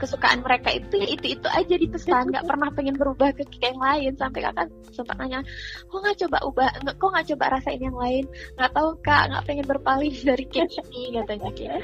kesukaan 0.00 0.40
mereka 0.40 0.72
itu 0.72 0.96
ya 0.96 1.08
itu 1.12 1.36
itu 1.36 1.48
aja 1.52 1.74
dipesan 1.76 2.32
nggak 2.32 2.48
pernah 2.48 2.72
pengen 2.72 2.96
berubah 2.96 3.36
ke 3.36 3.44
cake 3.44 3.76
yang 3.76 3.80
lain. 3.80 4.12
Sampai 4.16 4.40
kakak 4.40 4.72
sempat 4.96 5.20
nanya 5.20 5.44
kok 5.86 6.00
nggak 6.00 6.18
coba 6.26 6.38
ubah? 6.48 6.70
Nggak 6.80 6.96
kok 6.96 7.10
nggak 7.12 7.26
coba 7.36 7.44
rasain 7.52 7.82
yang 7.84 7.98
lain? 7.98 8.24
Nggak 8.56 8.72
tahu 8.72 8.90
kak. 9.04 9.24
Nggak 9.28 9.44
pengen 9.44 9.66
berpaling 9.68 10.14
dari 10.32 10.44
cake 10.48 10.80
ini 10.88 11.20
katanya 11.20 11.48
gitu. 11.52 11.78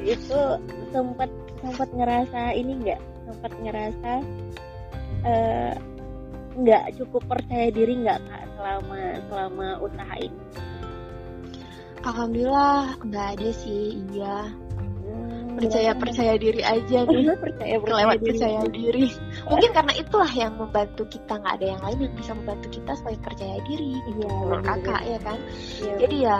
Itu 0.00 0.40
sempat 0.90 1.30
sempat 1.60 1.88
ngerasa 1.92 2.40
ini 2.56 2.72
nggak? 2.80 3.00
Sempat 3.28 3.52
ngerasa 3.60 4.12
eh, 5.28 5.74
nggak 6.58 6.84
cukup 6.98 7.22
percaya 7.28 7.68
diri 7.70 7.94
nggak 8.02 8.18
kak 8.24 8.42
selama 8.56 8.98
selama 9.28 9.68
usaha 9.84 10.14
ini. 10.16 10.42
Alhamdulillah 12.08 12.96
nggak 13.04 13.26
ada 13.36 13.50
sih 13.52 14.00
iya. 14.16 14.48
Hmm, 15.08 15.56
percaya 15.60 15.92
percaya 15.92 16.34
diri 16.40 16.64
aja 16.64 17.04
nih 17.04 17.36
percaya 17.44 17.76
kelewat 17.84 18.16
diri. 18.20 18.28
percaya 18.32 18.60
diri. 18.72 19.06
Mungkin 19.44 19.70
karena 19.76 19.92
itulah 19.92 20.32
yang 20.32 20.52
membantu 20.56 21.04
kita 21.04 21.36
nggak 21.36 21.54
ada 21.60 21.66
yang 21.76 21.80
lain 21.84 21.98
yang 22.08 22.14
bisa 22.16 22.32
membantu 22.32 22.68
kita 22.72 22.92
selain 22.96 23.20
percaya 23.20 23.56
diri 23.68 23.92
Iya, 24.08 24.28
menurut 24.28 24.64
kakak 24.64 25.02
ya 25.04 25.18
kan? 25.20 25.38
Iya, 25.84 25.92
Jadi 26.00 26.16
ya 26.24 26.38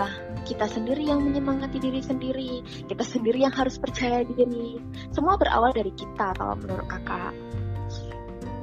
kita 0.49 0.65
sendiri 0.65 1.03
yang 1.05 1.21
menyemangati 1.21 1.77
diri 1.77 2.01
sendiri, 2.01 2.65
kita 2.89 3.05
sendiri 3.05 3.45
yang 3.45 3.53
harus 3.53 3.77
percaya 3.77 4.25
diri. 4.25 4.81
Semua 5.13 5.37
berawal 5.37 5.69
dari 5.77 5.93
kita 5.93 6.33
kalau 6.33 6.57
menurut 6.57 6.89
kakak. 6.89 7.33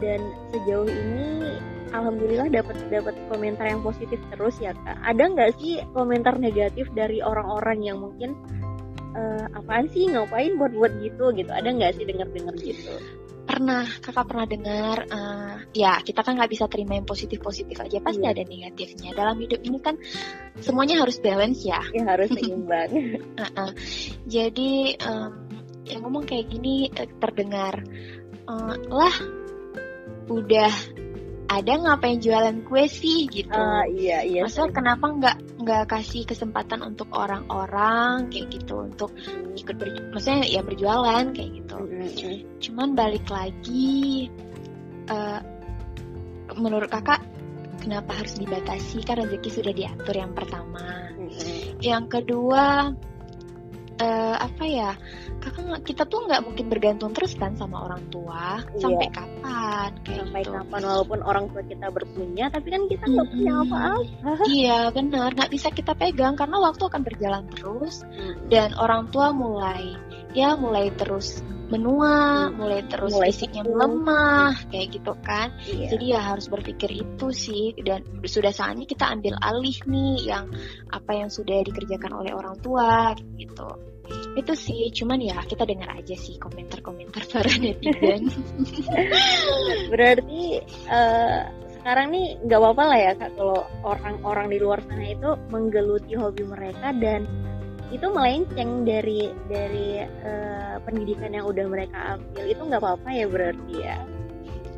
Dan 0.03 0.21
sejauh 0.53 0.89
ini 0.89 1.59
alhamdulillah 1.95 2.49
dapat 2.51 2.77
dapat 2.91 3.15
komentar 3.31 3.67
yang 3.69 3.81
positif 3.81 4.19
terus 4.35 4.59
ya 4.59 4.75
kak 4.85 4.99
ada 5.01 5.25
nggak 5.31 5.51
sih 5.61 5.81
komentar 5.95 6.37
negatif 6.37 6.91
dari 6.93 7.23
orang-orang 7.23 7.79
yang 7.83 7.99
mungkin 8.03 8.35
eh, 9.17 9.47
apaan 9.57 9.87
sih 9.91 10.11
ngapain 10.11 10.59
buat 10.61 10.73
buat 10.77 10.93
gitu 11.01 11.33
gitu 11.33 11.51
ada 11.53 11.69
nggak 11.73 11.97
sih 11.97 12.05
dengar 12.05 12.29
dengar 12.33 12.55
gitu 12.61 12.95
Pernah 13.47 13.87
kakak 14.03 14.27
pernah 14.27 14.43
dengar, 14.43 15.07
eh, 15.07 15.55
ya 15.79 16.03
kita 16.03 16.27
kan 16.27 16.35
nggak 16.35 16.51
bisa 16.51 16.67
terima 16.67 16.99
yang 16.99 17.07
positif 17.07 17.39
positif 17.39 17.79
aja, 17.79 18.03
pasti 18.03 18.27
Iya. 18.27 18.35
ada 18.35 18.43
negatifnya. 18.43 19.11
Dalam 19.15 19.39
hidup 19.39 19.63
ini 19.63 19.79
kan 19.79 19.95
semuanya 20.59 20.99
harus 20.99 21.23
balance 21.23 21.63
ya. 21.63 21.79
ya 21.95 22.11
harus 22.11 22.27
seimbang 22.35 22.91
Uh-uh. 23.39 23.71
Jadi 24.27 24.99
em, 24.99 25.31
yang 25.87 26.03
ngomong 26.03 26.27
kayak 26.27 26.51
gini 26.51 26.91
eh, 26.91 27.07
terdengar, 27.23 27.87
"Eh, 28.51 28.75
lah 28.91 29.15
udah 30.27 30.73
ada 31.47 31.73
ngapain 31.79 32.19
jualan 32.19 32.67
kue 32.67 32.91
sih 32.91 33.31
gitu. 33.31 33.55
Ah, 33.55 33.87
iya 33.87 34.27
iya 34.27 34.43
Maksudnya 34.43 34.75
kenapa 34.75 35.07
nggak 35.15 35.37
nggak 35.63 35.85
kasih 35.87 36.27
kesempatan 36.27 36.83
untuk 36.83 37.07
orang-orang 37.15 38.27
kayak 38.31 38.51
gitu 38.51 38.83
untuk 38.83 39.15
ikut 39.55 39.75
ber, 39.79 39.89
maksudnya 40.11 40.43
ya 40.47 40.61
berjualan 40.67 41.25
kayak 41.31 41.51
gitu. 41.63 41.77
Mm-mm. 41.79 42.37
Cuman 42.59 42.99
balik 42.99 43.27
lagi, 43.31 44.27
eh, 45.07 45.41
menurut 46.59 46.91
kakak 46.91 47.23
kenapa 47.79 48.11
harus 48.19 48.35
dibatasi? 48.43 49.07
Kan 49.07 49.23
rezeki 49.23 49.51
sudah 49.51 49.73
diatur 49.73 50.15
yang 50.19 50.35
pertama. 50.35 51.15
Mm-mm. 51.15 51.79
Yang 51.79 52.05
kedua, 52.11 52.91
eh, 54.03 54.37
apa 54.37 54.65
ya? 54.67 54.93
Kakak 55.47 55.63
nggak- 55.63 55.85
kita 55.87 56.03
tuh 56.05 56.27
nggak 56.27 56.43
mungkin 56.43 56.67
bergantung 56.67 57.15
terus 57.15 57.39
kan 57.39 57.55
sama 57.55 57.87
orang 57.87 58.03
tua 58.11 58.59
Iya. 58.67 58.83
sampai 58.83 59.09
kapan 59.15 59.91
kayak 60.03 60.19
sampai 60.27 60.41
gitu. 60.43 60.53
kapan 60.53 60.81
walaupun 60.83 61.19
orang 61.23 61.45
tua 61.49 61.63
kita 61.63 61.87
berpunya 61.89 62.45
tapi 62.51 62.67
kan 62.67 62.83
kita 62.91 63.05
nggak 63.07 63.29
punya 63.31 63.53
Mm-mm. 63.55 63.65
apa-apa 63.71 64.43
Iya 64.59 64.81
benar, 64.91 65.29
nggak 65.33 65.53
bisa 65.55 65.69
kita 65.71 65.93
pegang 65.95 66.35
karena 66.35 66.59
waktu 66.59 66.83
akan 66.83 67.03
berjalan 67.07 67.45
terus 67.55 68.03
dan 68.51 68.75
orang 68.75 69.07
tua 69.09 69.31
mulai 69.31 69.95
ya 70.35 70.59
mulai 70.59 70.91
terus 70.93 71.41
menua, 71.67 72.47
Hmm. 72.47 72.63
mulai 72.63 72.87
terus 72.87 73.11
Mulai 73.11 73.35
fisiknya 73.35 73.67
melemah 73.67 74.55
kayak 74.71 74.87
gitu 74.95 75.19
kan. 75.19 75.51
iya 75.67 75.91
Jadi 75.91 76.05
ya 76.15 76.21
harus 76.23 76.47
berpikir 76.47 76.91
itu 76.95 77.27
sih 77.35 77.75
dan 77.83 78.07
sudah 78.23 78.55
saatnya 78.55 78.87
kita 78.87 79.11
ambil 79.11 79.35
alih 79.43 79.75
nih 79.83 80.31
yang 80.31 80.47
apa 80.87 81.11
yang 81.11 81.27
sudah 81.27 81.67
dikerjakan 81.67 82.23
oleh 82.23 82.31
orang 82.31 82.55
tua 82.63 83.19
gitu. 83.35 83.67
Itu 84.37 84.53
sih, 84.53 84.93
cuman 84.93 85.19
ya 85.23 85.41
kita 85.45 85.65
dengar 85.65 85.91
aja 85.97 86.15
sih 86.15 86.37
komentar-komentar 86.37 87.23
para 87.33 87.53
netizen. 87.57 88.29
berarti 89.93 90.61
eh, 90.91 91.41
sekarang 91.81 92.11
nih 92.11 92.27
nggak 92.43 92.61
apa-apa 92.61 92.83
lah 92.83 92.99
ya 92.99 93.13
kak 93.15 93.31
kalau 93.39 93.61
orang-orang 93.87 94.47
di 94.51 94.59
luar 94.59 94.83
sana 94.91 95.07
itu 95.07 95.31
menggeluti 95.55 96.19
hobi 96.19 96.43
mereka 96.43 96.91
dan 96.99 97.31
itu 97.95 98.07
melenceng 98.11 98.83
dari 98.83 99.31
dari 99.47 100.03
eh, 100.03 100.75
pendidikan 100.83 101.31
yang 101.31 101.47
udah 101.47 101.67
mereka 101.71 102.19
ambil 102.19 102.45
itu 102.51 102.63
nggak 102.67 102.83
apa-apa 102.83 103.09
ya 103.15 103.27
berarti 103.31 103.75
ya 103.79 103.97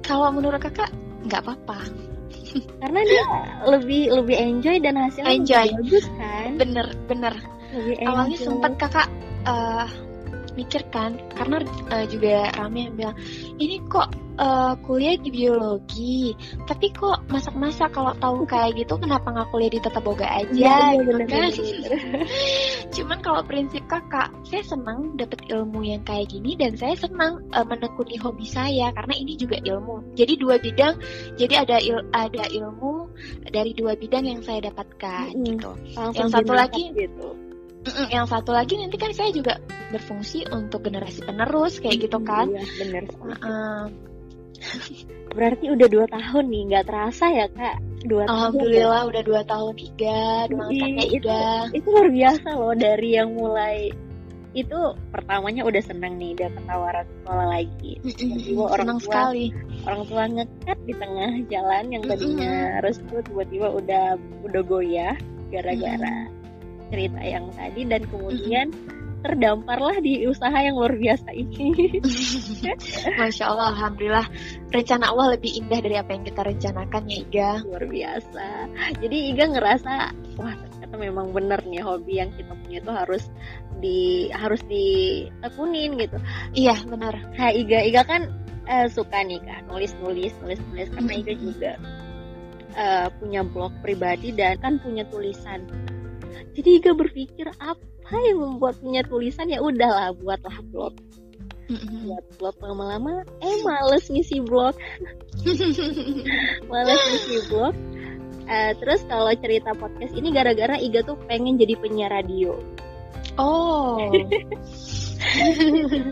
Kalau 0.05 0.33
menurut 0.33 0.61
kakak 0.61 0.89
nggak 1.29 1.45
apa-apa, 1.45 1.85
karena 2.81 3.01
dia 3.05 3.25
lebih 3.69 4.09
lebih 4.13 4.37
enjoy 4.37 4.77
dan 4.81 4.97
hasilnya 4.97 5.33
Enjoy. 5.37 5.67
lebih 5.69 5.77
bagus 5.85 6.07
kan 6.17 6.51
bener 6.57 6.87
bener. 7.05 7.35
Awalnya 8.03 8.39
sempat 8.39 8.73
kakak 8.81 9.09
eh, 9.45 9.87
mikir 10.59 10.83
kan 10.91 11.15
karena 11.39 11.63
eh, 11.95 12.05
juga 12.11 12.51
rame 12.59 12.91
yang 12.91 12.95
bilang 12.99 13.17
ini 13.63 13.79
kok 13.87 14.11
eh, 14.43 14.75
kuliah 14.83 15.15
di 15.15 15.31
biologi 15.31 16.35
tapi 16.67 16.91
kok 16.91 17.23
masak-masak 17.31 17.95
kalau 17.95 18.11
tahu 18.19 18.43
kayak 18.43 18.75
gitu 18.75 18.99
kenapa 18.99 19.31
nggak 19.31 19.49
kuliah 19.55 19.71
di 19.71 19.79
tata 19.79 20.03
boga 20.03 20.27
aja? 20.27 20.51
Iya, 20.51 20.99
gitu 20.99 21.15
bener, 21.15 21.29
kan. 21.31 21.51
bener, 21.55 22.27
cuman 22.99 23.19
kalau 23.23 23.43
prinsip 23.47 23.85
kakak 23.87 24.35
saya 24.51 24.65
senang 24.67 25.15
dapat 25.15 25.39
ilmu 25.47 25.87
yang 25.87 26.03
kayak 26.03 26.27
gini 26.27 26.59
dan 26.59 26.75
saya 26.75 26.99
senang 26.99 27.39
eh, 27.55 27.63
menekuni 27.63 28.19
hobi 28.19 28.47
saya 28.51 28.91
karena 28.99 29.15
ini 29.15 29.39
juga 29.39 29.63
ilmu. 29.63 30.19
Jadi 30.19 30.33
dua 30.43 30.59
bidang 30.59 30.99
jadi 31.39 31.55
ada 31.63 31.79
il- 31.79 32.09
ada 32.11 32.45
ilmu 32.51 33.07
dari 33.47 33.71
dua 33.79 33.95
bidang 33.95 34.27
yang 34.27 34.43
saya 34.43 34.67
dapatkan 34.67 35.39
Mm-mm. 35.39 35.47
gitu. 35.55 35.71
Langsung 35.95 36.27
Yang 36.27 36.35
satu 36.35 36.53
lagi- 36.59 36.91
gitu 36.99 37.31
yang 38.11 38.27
satu 38.29 38.51
lagi 38.53 38.77
nanti 38.77 38.97
kan 39.01 39.13
saya 39.13 39.31
juga 39.33 39.59
berfungsi 39.93 40.45
untuk 40.53 40.85
generasi 40.85 41.25
penerus 41.25 41.81
kayak 41.81 42.09
gitu 42.09 42.19
kan 42.23 42.49
iya 42.53 42.65
bener 42.81 43.05
Heeh. 43.09 43.83
Berarti 45.39 45.71
udah 45.71 45.87
dua 45.87 46.07
tahun 46.11 46.51
nih, 46.51 46.63
nggak 46.67 46.85
terasa 46.91 47.31
ya 47.31 47.47
kak? 47.55 47.79
Dua 48.03 48.27
Alhamdulillah 48.27 49.07
tahun, 49.07 49.11
udah 49.15 49.23
dua 49.23 49.43
tahun 49.47 49.75
Iga, 49.79 50.51
dua 50.51 50.67
tahun 50.67 50.99
Iga. 50.99 51.47
Itu, 51.71 51.79
itu 51.79 51.87
luar 51.95 52.09
biasa 52.11 52.49
loh 52.59 52.75
dari 52.75 53.09
yang 53.15 53.31
mulai 53.39 53.95
itu 54.57 54.81
pertamanya 55.13 55.63
udah 55.63 55.83
seneng 55.85 56.17
nih 56.17 56.33
dapat 56.33 56.63
tawaran 56.65 57.07
sekolah 57.21 57.47
lagi 57.53 57.93
tiba-tiba 58.01 58.65
orang 58.65 58.97
tua 58.97 59.05
sekali. 59.05 59.47
orang 59.85 60.03
tua 60.09 60.23
ngekat 60.25 60.79
di 60.89 60.95
tengah 60.97 61.31
jalan 61.53 61.85
yang 61.93 62.03
tadinya 62.09 62.53
mm-hmm. 62.57 62.83
restu 62.83 63.15
tiba-tiba 63.29 63.69
udah 63.71 64.07
udah 64.49 64.63
goyah 64.65 65.15
gara-gara 65.53 66.17
mm-hmm. 66.27 66.38
Cerita 66.89 67.21
yang 67.23 67.49
tadi 67.55 67.83
dan 67.87 68.03
kemudian 68.09 68.67
terdamparlah 69.19 69.99
di 69.99 70.31
usaha 70.31 70.55
yang 70.63 70.79
luar 70.79 70.95
biasa 70.95 71.35
ini. 71.35 71.75
Masya 73.19 73.45
Allah, 73.51 73.75
Alhamdulillah. 73.75 74.27
Rencana 74.71 75.11
Allah 75.11 75.35
lebih 75.35 75.59
indah 75.59 75.83
dari 75.83 75.97
apa 75.99 76.15
yang 76.15 76.23
kita 76.23 76.41
rencanakan 76.47 77.03
ya 77.11 77.17
Iga. 77.27 77.51
Luar 77.67 77.85
biasa. 77.91 78.47
Jadi 79.03 79.17
Iga 79.35 79.45
ngerasa, 79.51 79.93
wah 80.39 80.55
ternyata 80.89 80.95
memang 81.05 81.27
benar 81.37 81.61
nih 81.69 81.85
hobi 81.85 82.17
yang 82.17 82.33
kita 82.33 82.53
punya 82.65 82.81
itu 82.81 82.93
harus 82.93 83.25
di 83.79 84.33
harus 84.33 84.65
ditekunin 84.65 86.01
gitu 86.01 86.17
iya 86.57 86.75
benar 86.89 87.15
kayak 87.37 87.55
Iga 87.61 87.79
Iga 87.93 88.03
kan 88.09 88.23
uh, 88.65 88.89
suka 88.89 89.21
nih 89.21 89.37
kan 89.45 89.69
nulis 89.69 89.93
nulis 90.01 90.33
nulis 90.41 90.57
nulis 90.73 90.89
karena 90.89 91.13
Iga 91.13 91.33
juga 91.37 91.73
uh, 92.73 93.09
punya 93.21 93.45
blog 93.45 93.77
pribadi 93.85 94.33
dan 94.33 94.57
kan 94.65 94.81
punya 94.81 95.05
tulisan 95.13 95.69
jadi 96.57 96.69
Iga 96.83 96.93
berpikir 96.95 97.47
apa 97.59 98.17
yang 98.25 98.41
membuat 98.41 98.81
punya 98.81 99.05
tulisan? 99.05 99.51
Ya 99.51 99.63
udahlah 99.63 100.15
buatlah 100.17 100.59
blog. 100.73 100.95
Buat 102.09 102.25
blog 102.41 102.57
lama-lama. 102.65 103.23
Eh 103.45 103.61
males 103.63 104.09
ngisi 104.09 104.41
blog. 104.41 104.73
Males 106.73 107.03
ngisi 107.13 107.37
blog. 107.53 107.77
Uh, 108.49 108.73
terus 108.81 109.05
kalau 109.05 109.29
cerita 109.37 109.77
podcast 109.77 110.17
ini 110.17 110.33
gara-gara 110.33 110.81
Iga 110.81 111.05
tuh 111.05 111.21
pengen 111.29 111.61
jadi 111.61 111.77
penyiar 111.77 112.09
radio. 112.09 112.57
Oh. 113.37 114.01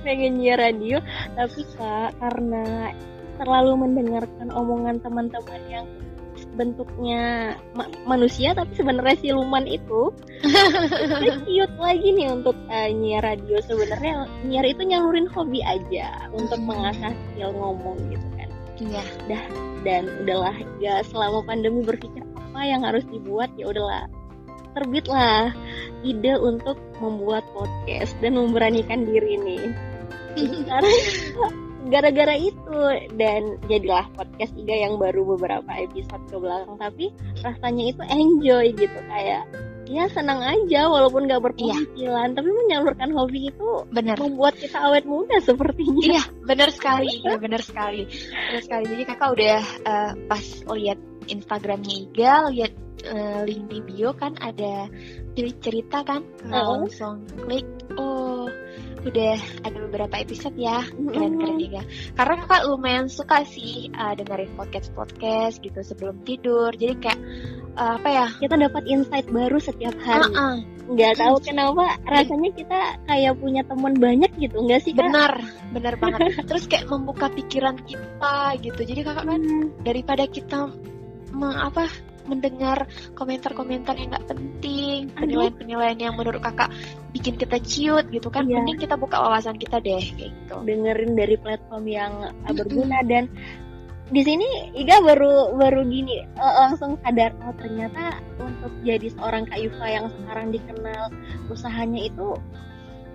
pengen 0.06 0.38
nyiar 0.38 0.60
radio, 0.60 1.02
tapi 1.34 1.62
kak 1.74 2.14
karena 2.20 2.92
terlalu 3.36 3.88
mendengarkan 3.88 4.48
omongan 4.52 4.96
teman-teman 5.02 5.62
yang 5.68 5.86
bentuknya 6.56 7.54
ma 7.76 7.84
manusia 8.08 8.56
tapi 8.56 8.72
sebenarnya 8.74 9.16
siluman 9.20 9.68
itu 9.68 10.10
cute 11.46 11.76
lagi 11.76 12.08
nih 12.16 12.32
untuk 12.32 12.56
uh, 12.72 12.88
nyiar 12.90 13.22
radio 13.22 13.60
sebenarnya 13.62 14.24
nyiar 14.48 14.66
itu 14.66 14.82
nyalurin 14.88 15.28
hobi 15.28 15.60
aja 15.62 16.26
untuk 16.32 16.58
hmm. 16.58 16.68
mengasah 16.72 17.12
skill 17.12 17.52
ngomong 17.52 18.00
gitu 18.08 18.26
kan 18.40 18.48
iya 18.80 19.04
dah 19.28 19.44
dan 19.84 20.08
udahlah 20.24 20.56
ya 20.80 21.04
selama 21.06 21.44
pandemi 21.44 21.84
berpikir 21.84 22.24
apa 22.36 22.60
yang 22.64 22.82
harus 22.82 23.04
dibuat 23.12 23.52
ya 23.60 23.68
udahlah 23.68 24.08
terbitlah 24.76 25.56
ide 26.04 26.36
untuk 26.36 26.76
membuat 27.00 27.44
podcast 27.56 28.12
dan 28.20 28.36
memberanikan 28.36 29.08
diri 29.08 29.40
nih. 29.40 29.64
Sekarang 30.60 31.64
gara-gara 31.88 32.34
itu. 32.36 32.78
Dan 33.14 33.56
jadilah 33.70 34.06
podcast 34.14 34.52
Iga 34.58 34.76
yang 34.88 34.98
baru 34.98 35.36
beberapa 35.36 35.70
episode 35.76 36.22
ke 36.28 36.36
belakang. 36.36 36.76
Tapi 36.78 37.06
rasanya 37.42 37.84
itu 37.94 38.02
enjoy 38.06 38.66
gitu. 38.74 38.98
Kayak 39.10 39.44
ya 39.86 40.10
senang 40.10 40.42
aja 40.42 40.90
walaupun 40.90 41.30
gak 41.30 41.42
berpenghasilan. 41.46 42.34
Iya. 42.34 42.34
tapi 42.34 42.50
menyalurkan 42.50 43.10
hobi 43.14 43.54
itu 43.54 43.86
benar 43.94 44.18
membuat 44.18 44.58
kita 44.58 44.82
awet 44.82 45.06
muda 45.06 45.38
sepertinya. 45.38 46.02
Iya 46.02 46.24
benar 46.42 46.68
sekali. 46.74 47.22
Ya 47.22 47.38
benar 47.38 47.62
sekali. 47.62 48.10
Benar 48.50 48.62
sekali. 48.66 48.84
Jadi 48.90 49.02
kakak 49.06 49.30
udah 49.38 49.60
uh, 49.86 50.12
pas 50.26 50.44
lihat 50.74 50.98
Instagramnya 51.26 51.94
Iga 52.10 52.34
lihat 52.50 52.72
uh, 53.06 53.40
link 53.46 53.70
di 53.70 53.78
bio 53.82 54.10
kan 54.14 54.34
ada 54.42 54.90
cerita 55.62 56.02
kan? 56.02 56.22
Oh. 56.50 56.82
langsung 56.82 57.22
klik. 57.46 57.66
Oh 57.96 58.35
udah 59.06 59.38
ada 59.62 59.78
beberapa 59.86 60.14
episode 60.18 60.58
ya 60.58 60.82
keren-keren 60.90 61.56
juga 61.62 61.82
karena 62.18 62.34
kakak 62.42 62.62
lumayan 62.66 63.06
suka 63.06 63.46
sih 63.46 63.88
uh, 63.94 64.12
dengerin 64.18 64.50
podcast 64.58 64.90
podcast 64.92 65.62
gitu 65.62 65.80
sebelum 65.80 66.16
tidur. 66.26 66.74
Jadi 66.74 66.94
kayak 66.98 67.20
uh, 67.78 67.96
apa 68.00 68.08
ya? 68.08 68.26
Kita 68.40 68.54
dapat 68.58 68.82
insight 68.90 69.26
baru 69.30 69.62
setiap 69.62 69.94
hari. 70.02 70.26
Uh 70.26 70.34
-uh. 70.34 70.56
nggak 70.86 71.18
tahu 71.18 71.42
kenapa 71.42 71.98
rasanya 72.06 72.50
kita 72.54 72.80
kayak 73.10 73.34
punya 73.42 73.66
teman 73.66 73.98
banyak 73.98 74.30
gitu 74.38 74.54
nggak 74.70 74.86
sih 74.86 74.94
kak? 74.94 75.10
benar 75.10 75.34
benar 75.74 75.94
banget. 75.98 76.46
Terus 76.46 76.64
kayak 76.70 76.86
membuka 76.86 77.26
pikiran 77.30 77.74
kita 77.86 78.54
gitu. 78.62 78.80
Jadi 78.86 79.00
kakak 79.02 79.26
kan 79.26 79.42
hmm. 79.42 79.82
daripada 79.82 80.24
kita 80.30 80.70
apa 81.36 81.90
mendengar 82.26 82.86
komentar-komentar 83.14 83.94
yang 83.96 84.12
nggak 84.12 84.28
penting, 84.28 85.10
penilaian-penilaian 85.14 85.98
yang 85.98 86.14
menurut 86.14 86.42
kakak 86.42 86.70
bikin 87.14 87.38
kita 87.38 87.56
ciut 87.62 88.06
gitu 88.12 88.28
kan, 88.28 88.46
iya. 88.46 88.60
mending 88.60 88.78
kita 88.82 88.98
buka 88.98 89.18
wawasan 89.18 89.56
kita 89.56 89.80
deh 89.80 89.98
kayak 89.98 90.30
gitu. 90.34 90.54
Dengerin 90.66 91.12
dari 91.14 91.36
platform 91.38 91.84
yang 91.86 92.12
berguna 92.52 93.00
dan 93.06 93.30
di 94.06 94.22
sini 94.22 94.70
Iga 94.70 95.02
baru 95.02 95.58
baru 95.58 95.82
gini 95.82 96.22
uh, 96.38 96.54
langsung 96.62 96.94
sadar 97.02 97.34
oh 97.42 97.50
ternyata 97.58 98.22
untuk 98.38 98.70
jadi 98.86 99.10
seorang 99.18 99.50
Kak 99.50 99.58
Yufa 99.58 99.86
yang 99.90 100.06
sekarang 100.14 100.54
dikenal 100.54 101.10
usahanya 101.50 102.06
itu 102.06 102.38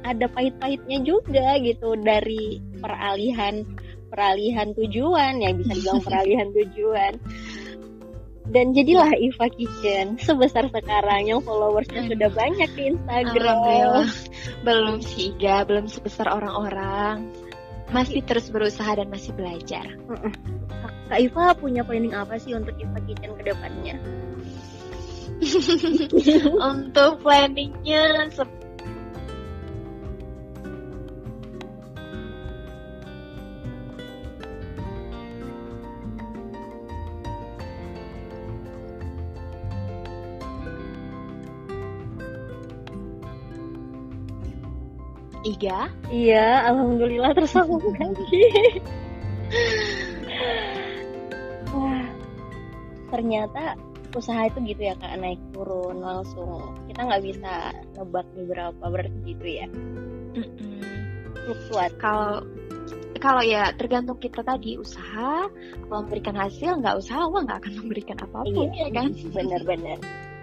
ada 0.04 0.28
pahit-pahitnya 0.28 1.00
juga 1.06 1.56
gitu 1.64 1.96
dari 1.96 2.60
peralihan 2.84 3.64
peralihan 4.12 4.76
tujuan 4.76 5.40
ya 5.40 5.56
bisa 5.56 5.72
dibilang 5.80 6.04
peralihan 6.08 6.48
tujuan 6.52 7.14
dan 8.50 8.74
jadilah 8.74 9.14
Iva 9.14 9.48
Kitchen 9.54 10.18
sebesar 10.18 10.66
sekarang 10.74 11.30
yang 11.30 11.40
followersnya 11.46 12.10
sudah 12.10 12.30
banyak 12.34 12.70
di 12.74 12.84
Instagram. 12.98 14.10
Belum 14.66 14.98
sih, 15.06 15.38
ga, 15.38 15.62
belum 15.62 15.86
sebesar 15.86 16.26
orang-orang. 16.26 17.30
Masih 17.94 18.24
terus 18.24 18.50
berusaha 18.50 18.88
dan 18.98 19.12
masih 19.12 19.36
belajar. 19.36 19.86
Kak 21.12 21.20
Iva 21.20 21.54
punya 21.60 21.84
planning 21.84 22.16
apa 22.16 22.40
sih 22.40 22.56
untuk 22.56 22.74
Iva 22.80 23.00
Kitchen 23.04 23.36
ke 23.36 23.44
depannya? 23.52 23.96
untuk 26.72 27.12
planningnya 27.26 28.30
Iga? 45.42 45.90
Iya, 46.14 46.70
alhamdulillah 46.70 47.34
tersambung. 47.34 47.82
Lagi. 47.98 48.22
Wah, 51.74 52.06
ternyata 53.10 53.74
usaha 54.12 54.44
itu 54.46 54.60
gitu 54.70 54.82
ya 54.92 54.94
kak 55.02 55.18
naik 55.18 55.42
turun 55.56 55.98
langsung. 56.04 56.78
Kita 56.86 57.10
nggak 57.10 57.24
bisa 57.26 57.74
nebak 57.98 58.28
nih 58.38 58.46
berapa 58.46 58.84
berarti 58.86 59.18
gitu 59.26 59.46
ya? 59.48 59.68
Fluktuat 61.42 61.92
kalau 61.98 62.46
kalau 63.22 63.42
ya 63.46 63.74
tergantung 63.78 64.18
kita 64.18 64.42
tadi 64.42 64.78
usaha 64.78 65.46
kalau 65.88 66.00
memberikan 66.06 66.38
hasil 66.38 66.82
nggak 66.82 66.98
usaha 66.98 67.22
uang 67.30 67.46
nggak 67.46 67.60
akan 67.66 67.74
memberikan 67.86 68.18
apa 68.18 68.40
pun 68.46 68.70
iya, 68.74 68.90
ya 68.90 68.90
kan? 68.94 69.08
benar-benar. 69.34 69.98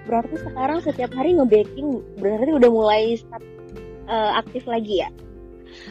Berarti 0.08 0.36
sekarang 0.40 0.78
setiap 0.80 1.10
hari 1.12 1.36
nge-baking 1.36 2.00
berarti 2.18 2.50
udah 2.56 2.70
mulai 2.72 3.14
start 3.14 3.57
uh, 4.08 4.40
aktif 4.40 4.64
lagi 4.64 5.04
ya? 5.04 5.10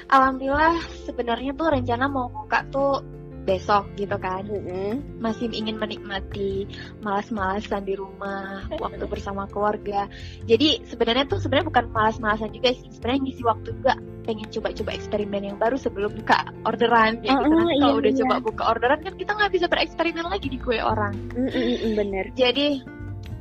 Alhamdulillah 0.09 0.81
sebenarnya 1.05 1.53
tuh 1.53 1.67
rencana 1.69 2.09
mau 2.09 2.27
buka 2.33 2.65
tuh 2.73 2.99
besok 3.47 3.87
gitu 3.95 4.19
kan 4.19 4.43
mm-hmm. 4.43 5.23
masih 5.23 5.47
ingin 5.55 5.79
menikmati 5.79 6.67
malas-malasan 6.99 7.87
di 7.87 7.95
rumah 7.95 8.67
waktu 8.75 9.07
bersama 9.07 9.47
keluarga 9.47 10.11
jadi 10.43 10.83
sebenarnya 10.83 11.31
tuh 11.31 11.39
sebenarnya 11.39 11.71
bukan 11.71 11.85
malas-malasan 11.95 12.51
juga 12.51 12.75
sih 12.75 12.91
sebenarnya 12.91 13.21
ngisi 13.23 13.43
waktu 13.47 13.69
juga 13.71 13.95
pengen 14.27 14.51
coba-coba 14.51 14.91
eksperimen 14.99 15.41
yang 15.47 15.55
baru 15.55 15.79
sebelum 15.79 16.11
buka 16.11 16.51
orderan 16.67 17.23
ya 17.23 17.39
gitu 17.39 17.55
oh, 17.55 17.71
iya, 17.71 17.79
kalau 17.79 17.95
udah 18.03 18.11
iya. 18.11 18.19
coba 18.19 18.35
buka 18.43 18.63
orderan 18.67 18.99
kan 18.99 19.13
kita 19.15 19.31
nggak 19.31 19.51
bisa 19.55 19.65
bereksperimen 19.71 20.27
lagi 20.27 20.47
di 20.51 20.59
kue 20.59 20.83
orang 20.83 21.15
mm-hmm, 21.31 21.95
bener 21.95 22.25
jadi 22.35 22.83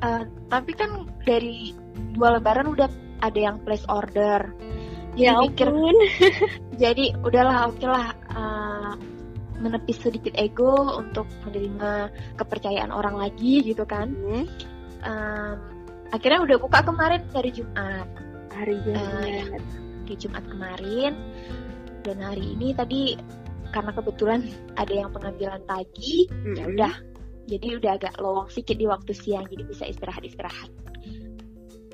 uh, 0.06 0.22
tapi 0.46 0.70
kan 0.78 1.10
dari 1.26 1.74
dua 2.14 2.38
lebaran 2.38 2.70
udah 2.70 2.86
ada 3.20 3.38
yang 3.38 3.56
place 3.62 3.84
order. 3.88 4.52
Ya 5.16 5.40
mikir 5.40 5.72
jadi 6.82 7.16
udahlah 7.24 7.72
oke 7.72 7.80
okay 7.80 7.88
lah 7.88 8.08
uh, 8.36 8.92
menepis 9.56 10.04
sedikit 10.04 10.36
ego 10.36 11.00
untuk 11.00 11.24
menerima 11.48 12.12
kepercayaan 12.36 12.92
orang 12.92 13.16
lagi 13.16 13.64
gitu 13.64 13.88
kan. 13.88 14.12
Hmm. 14.12 14.44
um, 15.06 15.56
akhirnya 16.12 16.44
udah 16.44 16.56
buka 16.60 16.84
kemarin 16.84 17.24
dari 17.32 17.50
Jumat. 17.52 18.08
Hari 18.52 18.76
Jumat. 18.84 19.56
uh, 19.56 19.60
di 20.04 20.14
Jumat 20.20 20.44
kemarin. 20.44 21.12
Dan 22.04 22.22
hari 22.22 22.52
ini 22.52 22.76
tadi 22.76 23.16
karena 23.72 23.96
kebetulan 23.96 24.44
ada 24.82 24.92
yang 24.92 25.08
pengambilan 25.16 25.64
pagi 25.64 26.28
ya 26.28 26.68
udah. 26.68 26.94
Jadi 27.46 27.78
udah 27.78 27.92
agak 27.96 28.18
lowong 28.20 28.50
sedikit 28.52 28.76
di 28.76 28.86
waktu 28.90 29.12
siang 29.16 29.46
jadi 29.48 29.64
bisa 29.64 29.86
istirahat 29.86 30.26
istirahat 30.26 30.68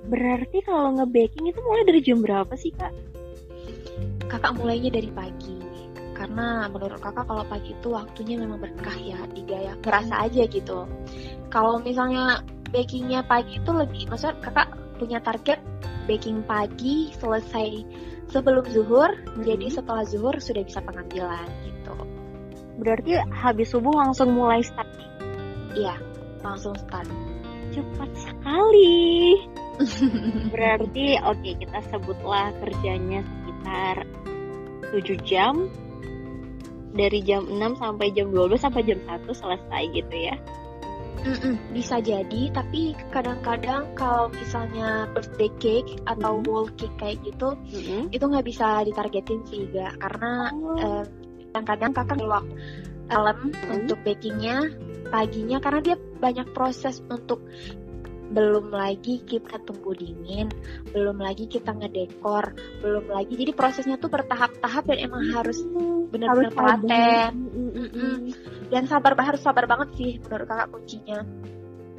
berarti 0.06 0.58
kalau 0.66 0.98
nge-baking 0.98 1.50
itu 1.50 1.60
mulai 1.62 1.82
dari 1.86 2.00
jam 2.02 2.18
berapa 2.22 2.54
sih 2.58 2.74
kak? 2.74 2.90
Kakak 4.26 4.58
mulainya 4.58 4.90
dari 4.90 5.10
pagi. 5.12 5.58
Karena 6.12 6.70
menurut 6.70 7.02
kakak 7.02 7.26
kalau 7.26 7.44
pagi 7.46 7.74
itu 7.74 7.88
waktunya 7.90 8.38
memang 8.38 8.62
berkah 8.62 8.94
ya 8.94 9.18
tiga 9.34 9.58
ya 9.58 9.72
ngerasa 9.82 10.14
aja 10.26 10.42
gitu. 10.46 10.86
Kalau 11.50 11.82
misalnya 11.82 12.42
bakingnya 12.72 13.20
pagi 13.26 13.60
itu 13.60 13.70
lebih 13.70 14.08
maksudnya 14.08 14.38
kakak 14.40 14.68
punya 14.96 15.18
target 15.20 15.60
baking 16.06 16.42
pagi 16.46 17.12
selesai 17.20 17.84
sebelum 18.32 18.64
zuhur 18.72 19.12
hmm. 19.12 19.44
jadi 19.44 19.66
setelah 19.68 20.02
zuhur 20.08 20.34
sudah 20.40 20.64
bisa 20.64 20.80
pengambilan 20.80 21.46
gitu. 21.68 21.94
Berarti 22.80 23.20
habis 23.30 23.70
subuh 23.70 23.92
langsung 23.92 24.32
mulai 24.34 24.64
start? 24.64 24.88
Iya 25.76 25.94
langsung 26.42 26.74
start. 26.74 27.06
Cepat 27.72 28.10
sekali 28.16 29.36
berarti 30.52 31.16
oke 31.22 31.40
okay, 31.40 31.54
kita 31.56 31.78
sebutlah 31.88 32.52
kerjanya 32.60 33.24
sekitar 33.24 33.96
7 34.92 35.28
jam 35.28 35.54
dari 36.92 37.24
jam 37.24 37.48
6 37.48 37.80
sampai 37.80 38.12
jam 38.12 38.28
12 38.28 38.60
sampai 38.60 38.82
jam 38.84 39.00
1 39.08 39.24
selesai 39.32 39.82
gitu 39.96 40.16
ya 40.16 40.36
Mm-mm, 41.22 41.54
bisa 41.70 42.02
jadi, 42.02 42.50
tapi 42.50 42.98
kadang-kadang 43.14 43.94
kalau 43.94 44.26
misalnya 44.34 45.06
birthday 45.14 45.46
cake 45.62 46.02
atau 46.10 46.42
mm-hmm. 46.42 46.50
wall 46.50 46.66
cake 46.74 46.96
kayak 46.98 47.22
gitu, 47.22 47.54
mm-hmm. 47.54 48.10
itu 48.10 48.24
nggak 48.26 48.42
bisa 48.42 48.82
ditargetin 48.82 49.38
sih, 49.46 49.70
gak 49.70 50.02
karena 50.02 50.50
oh. 50.50 50.82
eh, 50.82 51.04
kadang-kadang 51.54 51.92
kakak 51.94 52.16
ngeluak 52.18 52.46
malam 53.06 53.38
mm-hmm. 53.38 53.70
untuk 53.70 53.98
bakingnya 54.02 54.66
paginya 55.14 55.62
karena 55.62 55.80
dia 55.84 55.96
banyak 56.18 56.48
proses 56.56 56.98
untuk 57.06 57.38
belum 58.32 58.72
lagi 58.72 59.20
kita 59.28 59.60
tunggu 59.68 59.92
dingin, 59.92 60.48
belum 60.90 61.20
lagi 61.20 61.46
kita 61.46 61.76
ngedekor, 61.76 62.56
belum 62.80 63.12
lagi. 63.12 63.36
Jadi 63.36 63.52
prosesnya 63.52 64.00
tuh 64.00 64.08
bertahap-tahap 64.08 64.88
dan 64.88 64.98
emang 64.98 65.22
harus 65.36 65.60
benar-benar 66.08 66.52
telaten. 66.56 67.32
dan 68.72 68.82
sabar 68.88 69.12
harus 69.20 69.44
sabar 69.44 69.68
banget 69.68 69.88
sih 70.00 70.12
menurut 70.24 70.48
kakak 70.48 70.68
kuncinya. 70.72 71.20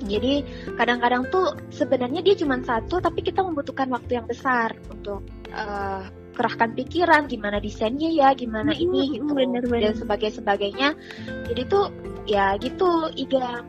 Jadi 0.04 0.34
kadang-kadang 0.76 1.30
tuh 1.30 1.54
sebenarnya 1.70 2.26
dia 2.26 2.36
cuma 2.36 2.60
satu 2.60 2.98
tapi 3.00 3.22
kita 3.22 3.46
membutuhkan 3.46 3.88
waktu 3.94 4.20
yang 4.20 4.28
besar 4.28 4.74
untuk 4.90 5.24
uh, 5.54 6.04
kerahkan 6.34 6.74
pikiran 6.74 7.30
gimana 7.30 7.62
desainnya 7.62 8.10
ya 8.10 8.34
gimana 8.34 8.74
ini 8.74 9.22
gitu. 9.22 9.32
bener, 9.32 9.64
bener. 9.70 9.94
dan 9.94 9.96
sebagai 9.96 10.34
sebagainya 10.34 10.98
jadi 11.46 11.62
tuh 11.70 11.94
ya 12.26 12.58
gitu 12.58 13.14
Iga 13.14 13.62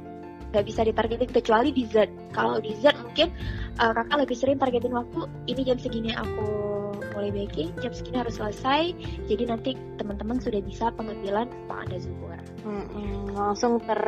nggak 0.55 0.67
bisa 0.71 0.87
ditargetin 0.87 1.31
kecuali 1.35 1.75
dessert 1.75 2.11
kalau 2.31 2.62
dessert 2.62 2.95
mungkin 3.03 3.35
uh, 3.83 3.90
kakak 3.90 4.17
lebih 4.23 4.37
sering 4.38 4.57
targetin 4.62 4.95
waktu 4.95 5.27
ini 5.51 5.61
jam 5.67 5.79
segini 5.83 6.14
aku 6.14 6.47
mulai 7.14 7.31
baking 7.35 7.75
jam 7.83 7.90
segini 7.90 8.23
harus 8.23 8.38
selesai 8.38 8.95
jadi 9.27 9.51
nanti 9.51 9.75
teman-teman 9.99 10.38
sudah 10.38 10.62
bisa 10.62 10.95
pengambilan 10.95 11.51
setelah 11.51 11.81
ada 11.87 11.97
zuhur. 11.99 12.38
Hmm, 12.62 13.35
langsung 13.35 13.83
ter 13.83 14.01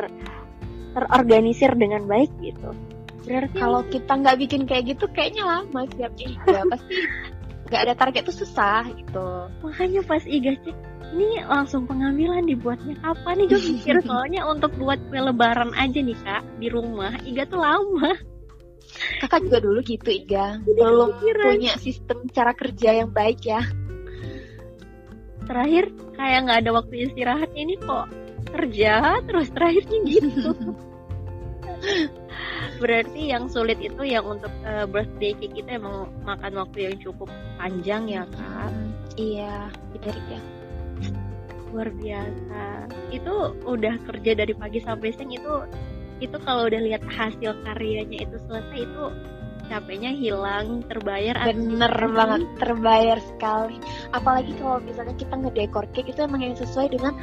terorganisir 0.95 1.71
dengan 1.77 2.09
baik 2.09 2.31
gitu. 2.41 2.71
Berarti 3.27 3.59
kalau 3.59 3.81
kita 3.91 4.11
nggak 4.23 4.37
bikin 4.39 4.61
kayak 4.63 4.95
gitu 4.95 5.05
kayaknya 5.11 5.43
lama 5.43 5.83
siapnya 5.93 6.31
ya 6.47 6.63
pasti 6.63 6.95
nggak 7.67 7.83
ada 7.87 7.95
target 7.99 8.23
tuh 8.25 8.37
susah 8.47 8.87
gitu. 8.95 9.29
Makanya 9.61 10.01
pas 10.07 10.23
Iga 10.23 10.55
cek 10.63 10.77
ini 11.07 11.39
langsung 11.47 11.87
pengambilan 11.87 12.47
dibuatnya 12.47 12.95
kapan 12.99 13.35
nih? 13.43 13.47
Gue 13.51 13.61
mikir 13.75 13.95
soalnya 14.07 14.41
untuk 14.47 14.71
buat 14.75 14.99
kue 15.07 15.19
lebaran 15.19 15.71
aja 15.75 15.99
nih 15.99 16.17
kak 16.23 16.43
di 16.59 16.67
rumah 16.71 17.13
Iga 17.23 17.47
tuh 17.47 17.59
lama. 17.59 18.11
Kakak 19.19 19.45
juga 19.45 19.59
dulu 19.61 19.79
gitu 19.83 20.09
Iga. 20.09 20.63
Belum 20.63 21.11
punya 21.19 21.75
sistem 21.79 22.27
cara 22.31 22.55
kerja 22.55 23.03
yang 23.03 23.11
baik 23.11 23.43
ya. 23.43 23.61
Terakhir 25.47 25.91
kayak 26.15 26.39
nggak 26.47 26.59
ada 26.65 26.71
waktu 26.75 26.95
istirahat 27.07 27.51
ini 27.55 27.79
kok 27.79 28.11
kerja 28.51 29.21
terus 29.27 29.51
terakhirnya 29.51 29.99
gitu 30.07 30.51
berarti 32.77 33.33
yang 33.33 33.49
sulit 33.49 33.77
itu 33.81 34.01
yang 34.05 34.25
untuk 34.25 34.53
uh, 34.63 34.85
birthday 34.85 35.33
cake 35.37 35.57
itu 35.57 35.69
emang 35.69 36.09
makan 36.23 36.53
waktu 36.57 36.89
yang 36.91 36.95
cukup 37.01 37.29
panjang 37.57 38.05
ya 38.09 38.23
kak? 38.29 38.71
Iya 39.17 39.69
benar 39.93 40.17
ya 40.29 40.41
luar 41.71 41.91
biasa. 41.93 42.63
Itu 43.11 43.59
udah 43.67 43.95
kerja 44.07 44.31
dari 44.39 44.53
pagi 44.55 44.79
sampai 44.79 45.11
siang 45.13 45.31
itu 45.35 45.53
itu 46.17 46.37
kalau 46.41 46.65
udah 46.65 46.81
lihat 46.81 47.03
hasil 47.05 47.53
karyanya 47.61 48.25
itu 48.25 48.35
selesai 48.49 48.89
itu 48.89 49.03
capeknya 49.67 50.11
hilang 50.15 50.83
terbayar 50.87 51.35
bener 51.47 51.93
banget 52.11 52.41
terbayar 52.59 53.17
sekali. 53.21 53.77
Apalagi 54.11 54.55
kalau 54.59 54.79
misalnya 54.81 55.15
kita 55.15 55.35
ngedekor 55.35 55.85
cake 55.93 56.11
itu 56.11 56.19
emang 56.23 56.41
yang 56.43 56.57
sesuai 56.57 56.95
dengan 56.95 57.13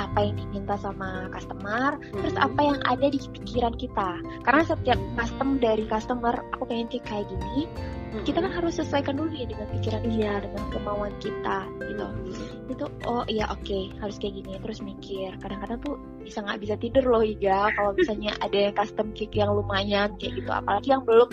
apa 0.00 0.18
yang 0.24 0.34
diminta 0.36 0.74
sama 0.80 1.28
customer 1.30 1.96
hmm. 2.00 2.20
terus 2.24 2.36
apa 2.40 2.60
yang 2.60 2.78
ada 2.88 3.06
di 3.08 3.18
pikiran 3.20 3.74
kita. 3.76 4.10
Karena 4.44 4.62
setiap 4.64 4.98
custom 5.16 5.60
dari 5.60 5.84
customer 5.86 6.34
aku 6.56 6.64
pengen 6.66 6.88
cake 6.88 7.06
kayak 7.06 7.28
gini 7.28 7.68
hmm. 8.10 8.24
kita 8.26 8.38
kan 8.42 8.52
harus 8.52 8.74
sesuaikan 8.78 9.14
dulu 9.16 9.30
ya 9.32 9.46
dengan 9.46 9.66
pikiran 9.78 10.02
dia 10.06 10.18
iya. 10.18 10.34
dengan 10.42 10.64
kemauan 10.74 11.14
kita 11.22 11.58
gitu. 11.86 12.06
Hmm. 12.06 12.70
itu 12.70 12.86
oh 13.06 13.24
iya 13.26 13.50
oke 13.50 13.62
okay, 13.66 13.90
harus 13.98 14.16
kayak 14.18 14.42
gini. 14.42 14.52
Terus 14.62 14.78
mikir 14.82 15.30
kadang-kadang 15.42 15.78
tuh 15.82 15.94
bisa 16.22 16.38
nggak 16.42 16.60
bisa 16.62 16.74
tidur 16.78 17.04
loh 17.06 17.24
ya 17.24 17.70
kalau 17.74 17.90
misalnya 17.94 18.32
ada 18.44 18.58
yang 18.70 18.74
custom 18.74 19.08
cake 19.14 19.34
yang 19.38 19.50
lumayan 19.54 20.14
kayak 20.18 20.32
gitu. 20.38 20.50
Apalagi 20.50 20.88
yang 20.90 21.02
belum 21.06 21.28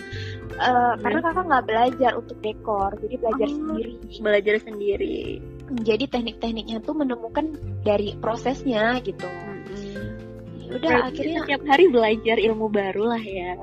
uh, 0.58 0.94
karena 0.98 1.18
kakak 1.22 1.44
nggak 1.46 1.64
belajar 1.66 2.12
untuk 2.18 2.38
dekor 2.42 2.90
jadi 3.02 3.14
belajar 3.18 3.48
oh, 3.48 3.54
sendiri. 3.54 3.92
Belajar 4.18 4.54
sendiri. 4.62 5.18
Jadi 5.84 6.04
teknik-tekniknya 6.08 6.78
tuh 6.80 6.96
menemukan 6.96 7.52
dari 7.84 8.16
prosesnya 8.18 8.98
gitu. 9.04 9.28
Hmm. 10.68 10.76
udah 10.76 11.08
akhirnya 11.08 11.40
setiap 11.48 11.64
hari 11.64 11.88
belajar 11.88 12.36
ilmu 12.36 12.68
baru 12.68 13.16
lah 13.16 13.24
ya 13.24 13.56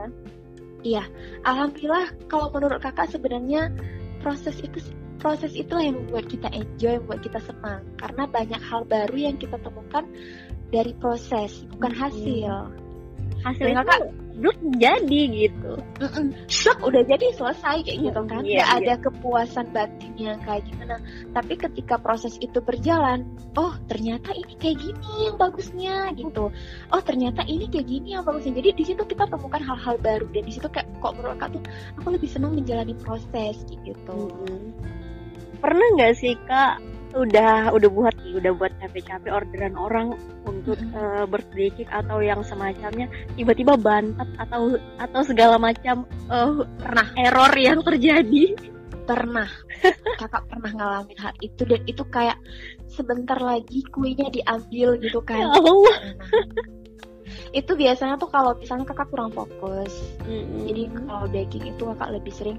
Iya, 0.85 1.03
alhamdulillah 1.49 2.13
kalau 2.29 2.53
menurut 2.53 2.77
kakak 2.77 3.09
sebenarnya 3.09 3.73
proses 4.21 4.61
itu 4.61 4.77
proses 5.17 5.57
itulah 5.57 5.81
yang 5.81 5.97
membuat 5.97 6.29
kita 6.29 6.45
enjoy, 6.53 7.01
membuat 7.01 7.25
kita 7.25 7.39
senang. 7.41 7.81
Karena 7.97 8.29
banyak 8.29 8.61
hal 8.61 8.85
baru 8.85 9.17
yang 9.17 9.35
kita 9.41 9.57
temukan 9.65 10.05
dari 10.69 10.93
proses 11.01 11.65
bukan 11.73 11.89
hasil. 11.89 12.69
Hasilnya 13.41 13.81
kakak 13.81 14.13
blok 14.35 14.59
jadi 14.77 15.21
gitu. 15.31 15.73
Blok 15.99 16.77
udah 16.83 17.01
jadi 17.07 17.25
selesai 17.35 17.87
kayak 17.87 17.99
gitu. 18.03 18.21
Kan? 18.27 18.43
Yeah, 18.43 18.63
Gak 18.63 18.69
iya. 18.69 18.79
ada 18.79 18.93
kepuasan 18.99 19.65
batinnya 19.71 20.33
kayak 20.43 20.63
gimana. 20.67 20.95
Tapi 21.31 21.53
ketika 21.55 21.95
proses 21.99 22.35
itu 22.43 22.59
berjalan 22.59 23.23
oh 23.55 23.73
ternyata 23.87 24.35
ini 24.35 24.53
kayak 24.59 24.77
gini 24.83 25.11
yang 25.31 25.35
bagusnya 25.39 26.11
gitu. 26.19 26.51
Oh 26.91 27.01
ternyata 27.01 27.47
ini 27.47 27.71
kayak 27.71 27.87
gini 27.87 28.15
yang 28.15 28.23
bagusnya. 28.27 28.53
Jadi 28.55 28.69
di 28.75 28.83
situ 28.83 29.03
kita 29.07 29.27
temukan 29.27 29.61
hal-hal 29.63 29.95
baru. 29.99 30.27
Dan 30.31 30.43
di 30.43 30.53
situ 30.53 30.67
kayak 30.67 30.87
kok 30.99 31.15
menurut 31.15 31.39
aku 31.39 31.59
tuh 31.59 31.63
aku 31.99 32.07
lebih 32.11 32.29
senang 32.29 32.53
menjalani 32.55 32.93
proses 32.99 33.55
gitu. 33.67 34.19
Mm-hmm. 34.31 34.63
pernah 35.63 35.87
nggak 35.97 36.13
sih 36.19 36.37
kak 36.45 36.77
udah 37.15 37.71
udah 37.71 37.89
buat 37.89 38.15
nih 38.21 38.43
udah 38.43 38.51
buat 38.59 38.73
capek-capek 38.83 39.31
orderan 39.31 39.75
orang 39.79 40.07
untuk 40.43 40.75
mm 40.75 40.91
-hmm. 40.91 40.99
uh, 40.99 41.25
birthday 41.25 41.71
cake 41.71 41.91
atau 41.91 42.19
yang 42.19 42.43
semacamnya 42.43 43.07
tiba-tiba 43.39 43.79
bantat 43.79 44.27
atau 44.35 44.75
atau 44.99 45.21
segala 45.23 45.55
macam 45.55 46.03
uh, 46.27 46.67
pernah. 46.77 47.07
error 47.15 47.53
yang 47.55 47.79
terjadi. 47.81 48.53
Pernah. 49.05 49.47
Kakak 50.19 50.49
pernah 50.49 50.71
ngalamin 50.73 51.19
hal 51.21 51.33
itu 51.39 51.61
dan 51.63 51.81
itu 51.85 52.03
kayak 52.09 52.41
sebentar 52.89 53.37
lagi 53.37 53.85
kuenya 53.93 54.27
diambil 54.33 54.97
gitu 54.99 55.21
kan. 55.23 55.45
Ya 55.45 55.49
Allah. 55.55 55.95
Itu 57.51 57.71
biasanya 57.73 58.15
tuh 58.21 58.29
kalau 58.29 58.53
misalnya 58.57 58.85
kakak 58.87 59.09
kurang 59.09 59.31
fokus. 59.33 59.93
Mm-hmm. 60.25 60.61
jadi 60.69 60.81
kalau 60.93 61.25
baking 61.29 61.63
itu 61.69 61.83
kakak 61.95 62.09
lebih 62.13 62.33
sering 62.33 62.57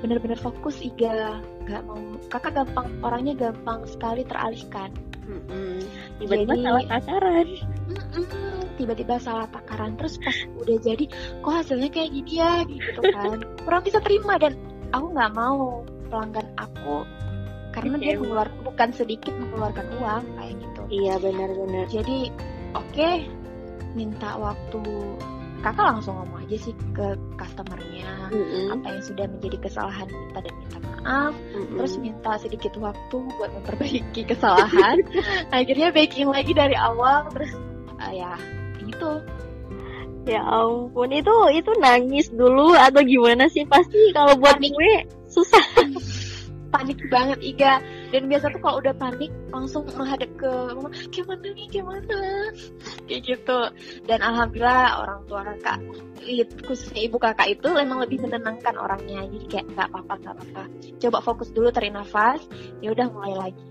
bener-bener 0.00 0.38
fokus 0.38 0.80
iga. 0.80 1.40
Nggak 1.68 1.82
mau 1.84 1.98
kakak 2.32 2.52
gampang 2.56 2.88
orangnya 3.04 3.34
gampang 3.36 3.84
sekali 3.88 4.22
teralihkan. 4.24 4.90
Mm-hmm. 5.28 5.84
tiba-tiba 6.24 6.54
jadi, 6.56 6.64
salah 6.64 6.84
takaran. 6.88 7.46
Mm-mm, 7.92 8.60
tiba-tiba 8.80 9.14
salah 9.20 9.46
takaran. 9.52 9.92
Terus 10.00 10.14
pas 10.24 10.38
udah 10.56 10.76
jadi 10.80 11.04
kok 11.44 11.52
hasilnya 11.52 11.88
kayak 11.92 12.10
gini 12.16 12.32
ya? 12.40 12.52
Gitu 12.64 13.00
kan. 13.12 13.38
Kurang 13.60 13.82
bisa 13.84 14.00
terima 14.00 14.40
dan 14.40 14.56
aku 14.96 15.06
nggak 15.12 15.32
mau 15.36 15.84
pelanggan 16.08 16.48
aku 16.56 17.04
karena 17.76 17.94
dia 18.00 18.16
mengeluarkan 18.16 18.60
bukan 18.64 18.88
sedikit 18.96 19.32
mengeluarkan 19.36 19.86
uang 20.00 20.24
kayak 20.40 20.54
gitu. 20.56 20.82
Iya 20.88 21.14
benar-benar. 21.20 21.84
Jadi 21.92 22.32
oke 22.74 22.88
okay, 22.90 23.28
minta 23.98 24.38
waktu 24.38 24.78
kakak 25.58 25.86
langsung 25.90 26.14
ngomong 26.14 26.46
aja 26.46 26.56
sih 26.70 26.74
ke 26.94 27.18
customernya 27.34 28.30
Mm-mm. 28.30 28.78
apa 28.78 28.86
yang 28.94 29.02
sudah 29.02 29.26
menjadi 29.26 29.56
kesalahan 29.66 30.06
kita 30.06 30.38
dan 30.46 30.54
minta 30.54 30.78
maaf 30.86 31.34
Mm-mm. 31.34 31.76
terus 31.82 31.94
minta 31.98 32.32
sedikit 32.38 32.72
waktu 32.78 33.16
buat 33.18 33.50
memperbaiki 33.58 34.22
kesalahan 34.22 35.02
akhirnya 35.56 35.90
baking 35.90 36.30
lagi 36.30 36.54
dari 36.54 36.78
awal 36.78 37.26
terus 37.34 37.50
ah, 37.98 38.14
ya 38.14 38.38
gitu 38.86 39.18
ya 40.30 40.44
ampun 40.46 41.10
itu 41.10 41.36
itu 41.56 41.72
nangis 41.82 42.30
dulu 42.30 42.76
atau 42.78 43.02
gimana 43.02 43.50
sih 43.50 43.64
pasti 43.66 44.12
kalau 44.14 44.38
buat 44.38 44.60
Panik. 44.62 44.70
gue 44.76 44.92
susah 45.26 45.64
panik 46.72 47.00
banget 47.08 47.40
Iga 47.40 47.80
dan 48.08 48.22
biasa 48.24 48.46
tuh 48.56 48.60
kalau 48.64 48.76
udah 48.80 48.94
panik 48.96 49.32
langsung 49.52 49.84
menghadap 49.92 50.30
ke 50.40 50.50
mama 50.72 50.88
gimana 51.12 51.46
nih 51.52 51.66
gimana? 51.68 52.18
Kayak 53.04 53.20
gitu. 53.24 53.60
Dan 54.08 54.18
alhamdulillah 54.24 54.84
orang 55.04 55.20
tua 55.28 55.40
kakak 55.44 55.80
khususnya 56.68 57.08
ibu 57.08 57.16
kakak 57.16 57.56
itu 57.56 57.68
emang 57.76 58.04
lebih 58.04 58.24
menenangkan 58.24 58.76
orangnya. 58.76 59.24
Jadi 59.28 59.46
kayak 59.48 59.66
nggak 59.72 59.88
apa-apa 59.92 60.14
nggak 60.20 60.34
apa-apa. 60.36 60.62
Coba 61.00 61.18
fokus 61.24 61.48
dulu 61.52 61.68
tarik 61.72 61.92
nafas 61.92 62.40
ya 62.80 62.92
udah 62.92 63.06
mulai 63.12 63.34
lagi. 63.36 63.64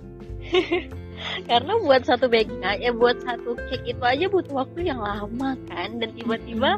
Karena 1.50 1.73
buat 1.82 2.06
satu 2.06 2.30
baking 2.30 2.62
aja 2.62 2.93
buat 2.93 3.17
satu 3.26 3.58
cake 3.73 3.89
itu 3.89 4.04
aja 4.06 4.26
butuh 4.30 4.54
waktu 4.65 4.86
yang 4.86 5.02
lama 5.02 5.58
kan. 5.65 5.97
Dan 5.97 6.13
tiba-tiba 6.13 6.78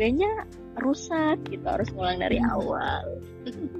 kayaknya 0.00 0.48
rusak 0.80 1.36
gitu 1.52 1.66
harus 1.68 1.92
ngulang 1.92 2.20
dari 2.24 2.40
Hmm. 2.40 2.56
awal 2.56 3.04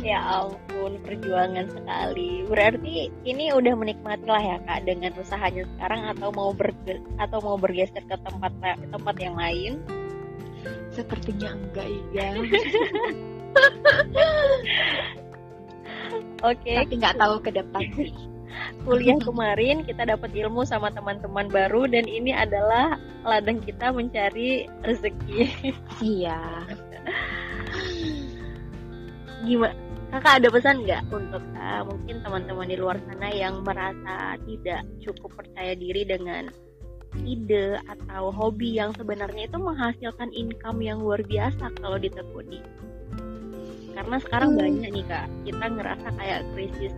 ya 0.00 0.18
ampun 0.42 0.98
perjuangan 1.04 1.68
sekali. 1.68 2.44
Berarti 2.48 3.12
ini 3.28 3.52
udah 3.52 3.76
menikmati 3.76 4.24
lah 4.24 4.40
ya 4.40 4.56
kak 4.64 4.88
dengan 4.88 5.12
usahanya 5.20 5.68
sekarang 5.76 6.08
atau 6.16 6.32
mau 6.32 6.50
berge 6.56 7.00
atau 7.20 7.38
mau 7.44 7.56
bergeser 7.60 8.04
ke 8.08 8.16
tempat 8.24 8.52
tempat 8.88 9.16
yang 9.20 9.36
lain? 9.36 9.80
Sepertinya 10.92 11.54
enggak 11.54 11.88
Iga. 11.88 12.26
Oke. 16.48 16.72
Tapi 16.78 16.94
nggak 16.96 17.18
tahu 17.20 17.36
ke 17.44 17.50
depan. 17.52 17.84
Sih 17.94 18.12
kuliah 18.84 19.18
kemarin 19.20 19.84
kita 19.84 20.08
dapat 20.08 20.30
ilmu 20.34 20.64
sama 20.66 20.90
teman-teman 20.90 21.48
baru 21.50 21.86
dan 21.86 22.08
ini 22.08 22.32
adalah 22.34 22.98
ladang 23.22 23.60
kita 23.62 23.92
mencari 23.92 24.66
rezeki. 24.82 25.52
Iya 26.00 26.40
gimana 29.48 29.74
kakak 30.08 30.40
ada 30.40 30.48
pesan 30.48 30.76
nggak 30.84 31.02
untuk 31.12 31.44
uh, 31.56 31.82
mungkin 31.84 32.16
teman-teman 32.24 32.68
di 32.68 32.76
luar 32.80 32.96
sana 33.08 33.28
yang 33.28 33.60
merasa 33.60 34.40
tidak 34.48 34.80
cukup 35.04 35.30
percaya 35.36 35.76
diri 35.76 36.04
dengan 36.08 36.48
ide 37.24 37.76
atau 37.88 38.32
hobi 38.32 38.76
yang 38.76 38.92
sebenarnya 38.96 39.48
itu 39.48 39.58
menghasilkan 39.60 40.32
income 40.32 40.80
yang 40.80 41.00
luar 41.00 41.20
biasa 41.24 41.72
kalau 41.80 41.96
ditekuni 42.00 42.60
karena 43.96 44.16
sekarang 44.22 44.54
Hmm. 44.54 44.60
banyak 44.62 44.90
nih 44.94 45.06
kak 45.08 45.26
kita 45.44 45.64
ngerasa 45.76 46.08
kayak 46.14 46.40
krisis 46.54 46.94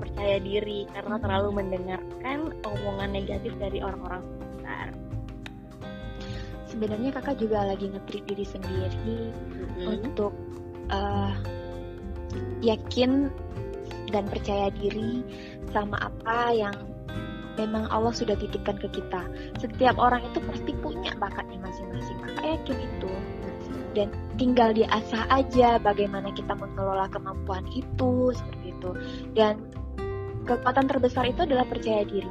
percaya 0.00 0.40
diri 0.40 0.88
karena 0.96 1.20
terlalu 1.20 1.60
mendengarkan 1.60 2.38
omongan 2.64 3.10
negatif 3.12 3.52
dari 3.60 3.84
orang-orang 3.84 4.24
sekitar 4.24 4.88
sebenarnya 6.72 7.10
kakak 7.20 7.36
juga 7.36 7.58
lagi 7.68 7.92
nge-treat 7.92 8.24
diri 8.24 8.44
sendiri 8.48 9.18
Mm-mm. 9.52 9.86
untuk 10.00 10.32
eh, 10.88 11.32
yakin 12.60 13.32
dan 14.10 14.26
percaya 14.26 14.68
diri 14.74 15.22
sama 15.70 15.96
apa 16.02 16.50
yang 16.50 16.74
memang 17.58 17.86
Allah 17.92 18.14
sudah 18.14 18.34
titipkan 18.38 18.78
ke 18.80 18.88
kita. 18.90 19.22
Setiap 19.60 19.96
orang 20.00 20.24
itu 20.26 20.38
pasti 20.44 20.72
punya 20.80 21.12
bakatnya 21.20 21.60
masing-masing. 21.60 22.18
Kakak 22.24 22.46
yakin 22.60 22.78
itu. 22.78 23.12
Dan 23.90 24.08
tinggal 24.38 24.70
diasah 24.70 25.26
aja 25.28 25.82
bagaimana 25.82 26.30
kita 26.30 26.54
mengelola 26.54 27.10
kemampuan 27.10 27.66
itu 27.74 28.30
seperti 28.32 28.66
itu. 28.70 28.90
Dan 29.34 29.66
kekuatan 30.46 30.86
terbesar 30.86 31.26
itu 31.26 31.42
adalah 31.44 31.66
percaya 31.66 32.06
diri. 32.06 32.30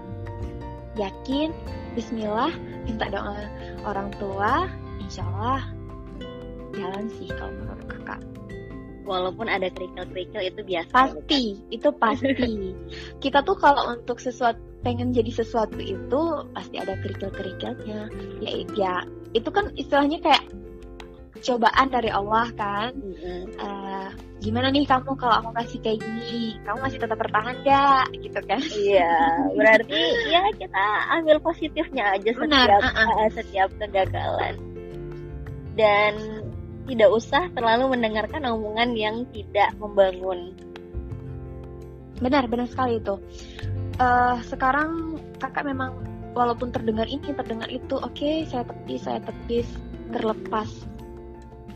Yakin, 0.98 1.52
Bismillah, 1.96 2.52
minta 2.88 3.08
doa 3.12 3.40
orang 3.88 4.12
tua, 4.20 4.68
insya 5.04 5.24
Allah 5.36 5.64
jalan 6.76 7.06
sih 7.20 7.28
kalau 7.34 7.52
menurut 7.56 7.86
kakak. 7.88 8.22
Walaupun 9.04 9.48
ada 9.48 9.70
kerikil-kerikil 9.72 10.42
itu 10.54 10.62
biasa. 10.64 10.92
Pasti 10.94 11.44
itu 11.70 11.90
pasti. 11.96 12.76
Kita 13.24 13.44
tuh 13.44 13.58
kalau 13.60 13.96
untuk 13.96 14.20
sesuatu 14.20 14.60
pengen 14.80 15.12
jadi 15.12 15.32
sesuatu 15.44 15.76
itu 15.76 16.22
pasti 16.56 16.76
ada 16.80 16.96
kerikil-kerikilnya. 17.04 18.02
Ya 18.40 18.52
ya 18.76 18.96
itu 19.36 19.50
kan 19.52 19.70
istilahnya 19.76 20.24
kayak 20.24 20.44
cobaan 21.40 21.88
dari 21.92 22.12
Allah 22.12 22.48
kan. 22.56 22.92
Mm-mm. 22.96 23.42
Eh, 23.56 24.08
gimana 24.44 24.72
nih 24.72 24.88
kamu 24.88 25.16
kalau 25.16 25.36
aku 25.44 25.50
kasih 25.56 25.80
kayak 25.84 26.00
gini? 26.04 26.60
Kamu 26.64 26.80
masih 26.84 27.00
tetap 27.00 27.18
bertahan 27.20 27.56
gak 27.64 28.06
gitu 28.20 28.40
kan. 28.46 28.60
Iya, 28.60 29.16
berarti 29.58 30.04
ya 30.32 30.42
kita 30.56 30.86
ambil 31.20 31.38
positifnya 31.44 32.16
aja 32.16 32.30
Benar, 32.36 32.68
setiap 32.68 32.82
uh-uh. 32.84 33.10
uh, 33.10 33.30
setiap 33.32 33.70
kegagalan. 33.80 34.56
Dan 35.80 36.14
tidak 36.90 37.10
usah 37.14 37.46
terlalu 37.54 37.94
mendengarkan 37.94 38.42
omongan 38.50 38.98
yang 38.98 39.16
tidak 39.30 39.72
membangun. 39.78 40.58
benar 42.20 42.52
benar 42.52 42.68
sekali 42.68 43.00
itu. 43.00 43.16
Eh, 43.96 44.38
sekarang 44.44 45.16
kakak 45.40 45.64
memang 45.64 45.96
walaupun 46.36 46.68
terdengar 46.68 47.08
ini 47.08 47.32
terdengar 47.32 47.72
itu 47.72 47.96
oke 47.96 48.44
saya 48.44 48.68
tepis 48.68 49.08
saya 49.08 49.24
tepis 49.24 49.72
terlepas. 50.12 50.68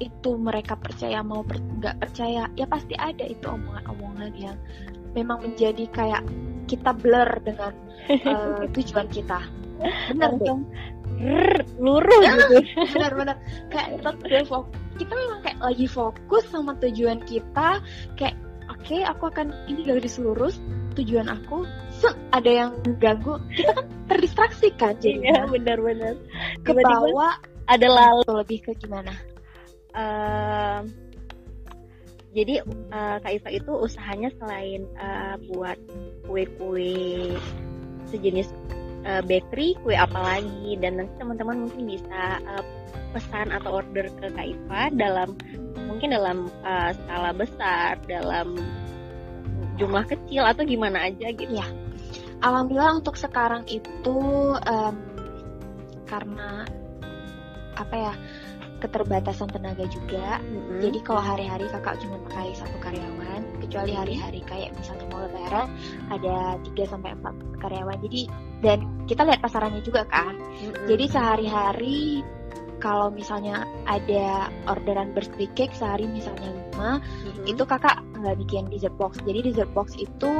Itu 0.03 0.35
mereka 0.35 0.75
percaya 0.75 1.23
mau 1.23 1.47
per- 1.47 1.63
nggak 1.63 1.95
percaya 1.95 2.51
ya 2.59 2.67
pasti 2.67 2.91
ada 2.99 3.23
itu 3.23 3.47
omongan-omongan 3.47 4.35
yang 4.35 4.57
memang 5.15 5.47
menjadi 5.47 5.87
kayak 5.95 6.27
kita 6.67 6.91
blur 6.91 7.39
dengan 7.47 7.71
eh, 8.11 8.67
tujuan 8.67 9.07
kita. 9.07 9.39
Benar 10.11 10.35
rrr, 11.23 11.63
luruh 11.79 12.21
gitu. 12.35 12.57
benar-benar 12.91 13.37
kayak 13.71 14.01
udah 14.01 14.43
fokus 14.43 14.82
kita 14.95 15.13
memang 15.13 15.39
kayak 15.41 15.59
lagi 15.61 15.87
fokus 15.87 16.43
sama 16.49 16.73
tujuan 16.79 17.19
kita 17.25 17.81
kayak 18.15 18.35
oke 18.69 18.97
aku 19.03 19.23
akan 19.29 19.51
ini 19.67 19.81
garis 19.85 20.17
lurus 20.17 20.57
tujuan 20.93 21.27
aku 21.27 21.65
set 21.89 22.13
ada 22.31 22.49
yang 22.49 22.69
ganggu 23.01 23.37
kita 23.53 23.71
kan 23.73 23.85
terdistraksi 24.09 24.67
kan 24.77 24.93
Iya, 25.01 25.01
jadinya 25.17 25.41
benar-benar. 25.49 26.15
ke 26.61 26.71
bawah 26.75 27.33
ada 27.65 27.87
lalu. 27.87 28.23
lebih 28.43 28.59
ke 28.69 28.71
gimana 28.77 29.13
Ehm, 29.93 30.89
jadi 32.33 32.65
eh, 32.65 33.17
Kak 33.21 33.29
Iva 33.29 33.49
itu 33.53 33.71
usahanya 33.77 34.33
selain 34.41 34.89
eh, 34.89 35.35
buat 35.53 35.77
kue-kue 36.25 37.37
sejenis 38.09 38.49
eh, 39.05 39.21
bakery, 39.21 39.77
kue 39.85 39.93
apa 39.93 40.17
lagi 40.17 40.73
dan 40.81 40.97
nanti 40.97 41.13
teman-teman 41.21 41.69
mungkin 41.69 41.85
bisa 41.85 42.41
eh, 42.41 42.65
pesan 43.13 43.53
atau 43.53 43.81
order 43.83 44.09
ke 44.17 44.27
Kak 44.33 44.47
Iva 44.47 44.81
dalam 44.93 45.37
mungkin 45.85 46.13
dalam 46.13 46.49
eh, 46.65 46.91
skala 46.97 47.31
besar, 47.35 48.01
dalam 48.09 48.57
jumlah 49.77 50.05
kecil 50.05 50.45
atau 50.45 50.63
gimana 50.65 51.09
aja 51.09 51.33
gitu. 51.33 51.57
alhamdulillah 52.45 53.01
untuk 53.01 53.17
sekarang 53.17 53.65
itu 53.65 54.19
em, 54.67 54.95
karena 56.05 56.67
apa 57.73 57.95
ya 57.97 58.13
keterbatasan 58.83 59.47
tenaga 59.47 59.87
juga 59.87 60.43
Mm-mm. 60.43 60.83
Jadi 60.83 60.99
kalau 61.07 61.23
hari-hari 61.23 61.71
kakak 61.71 62.03
cuma 62.03 62.19
pakai 62.27 62.51
satu 62.51 62.75
karyawan, 62.83 63.41
kecuali 63.63 63.95
hari-hari 63.95 64.43
kayak 64.43 64.75
misalnya 64.75 65.07
mau 65.07 65.23
lebaran 65.23 65.71
ada 66.11 66.59
3 66.59 66.91
sampai 66.91 67.15
4 67.15 67.63
karyawan. 67.63 67.97
Jadi 68.03 68.27
dan 68.59 68.83
kita 69.07 69.23
lihat 69.23 69.39
pasarannya 69.39 69.79
juga 69.87 70.03
kan. 70.11 70.35
Mm-mm. 70.35 70.83
Jadi 70.91 71.05
sehari-hari 71.07 72.19
kalau 72.83 73.07
misalnya 73.07 73.63
ada 73.87 74.51
orderan 74.67 75.15
birthday 75.15 75.47
cake 75.55 75.71
sehari 75.71 76.03
misalnya 76.03 76.51
5, 76.75 76.99
Mm-mm. 76.99 77.47
itu 77.47 77.63
kakak 77.63 78.03
nggak 78.19 78.35
bikin 78.43 78.67
dessert 78.67 78.91
box. 78.99 79.23
Jadi 79.23 79.39
dessert 79.47 79.71
box 79.71 79.95
itu 79.95 80.31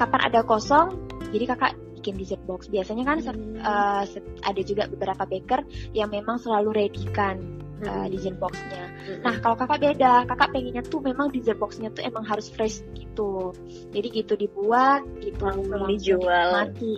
kapan 0.00 0.20
ada 0.24 0.40
kosong, 0.40 0.96
jadi 1.28 1.52
kakak 1.52 1.72
bikin 2.00 2.16
dessert 2.16 2.40
box. 2.48 2.72
Biasanya 2.72 3.04
kan 3.04 3.18
Mm. 3.20 3.60
eh, 3.60 4.02
se- 4.08 4.24
ada 4.40 4.60
juga 4.64 4.88
beberapa 4.88 5.28
baker 5.28 5.60
yang 5.92 6.08
memang 6.08 6.40
selalu 6.40 6.72
ready 6.72 7.04
kan 7.12 7.36
uh, 7.82 7.84
Mm-mm. 7.84 8.08
dessert 8.08 8.40
boxnya. 8.40 8.84
Mm-mm. 8.88 9.20
Nah 9.26 9.34
kalau 9.38 9.56
kakak 9.58 9.78
beda, 9.82 10.24
kakak 10.24 10.48
pengennya 10.50 10.82
tuh 10.82 11.02
memang 11.02 11.28
dessert 11.28 11.60
boxnya 11.60 11.92
tuh 11.92 12.02
emang 12.02 12.24
harus 12.24 12.48
fresh 12.48 12.80
gitu. 12.96 13.52
Jadi 13.92 14.08
gitu 14.16 14.32
dibuat, 14.34 15.04
gitu 15.20 15.44
Langsung 15.44 15.84
dijual. 15.90 16.48
mati, 16.56 16.96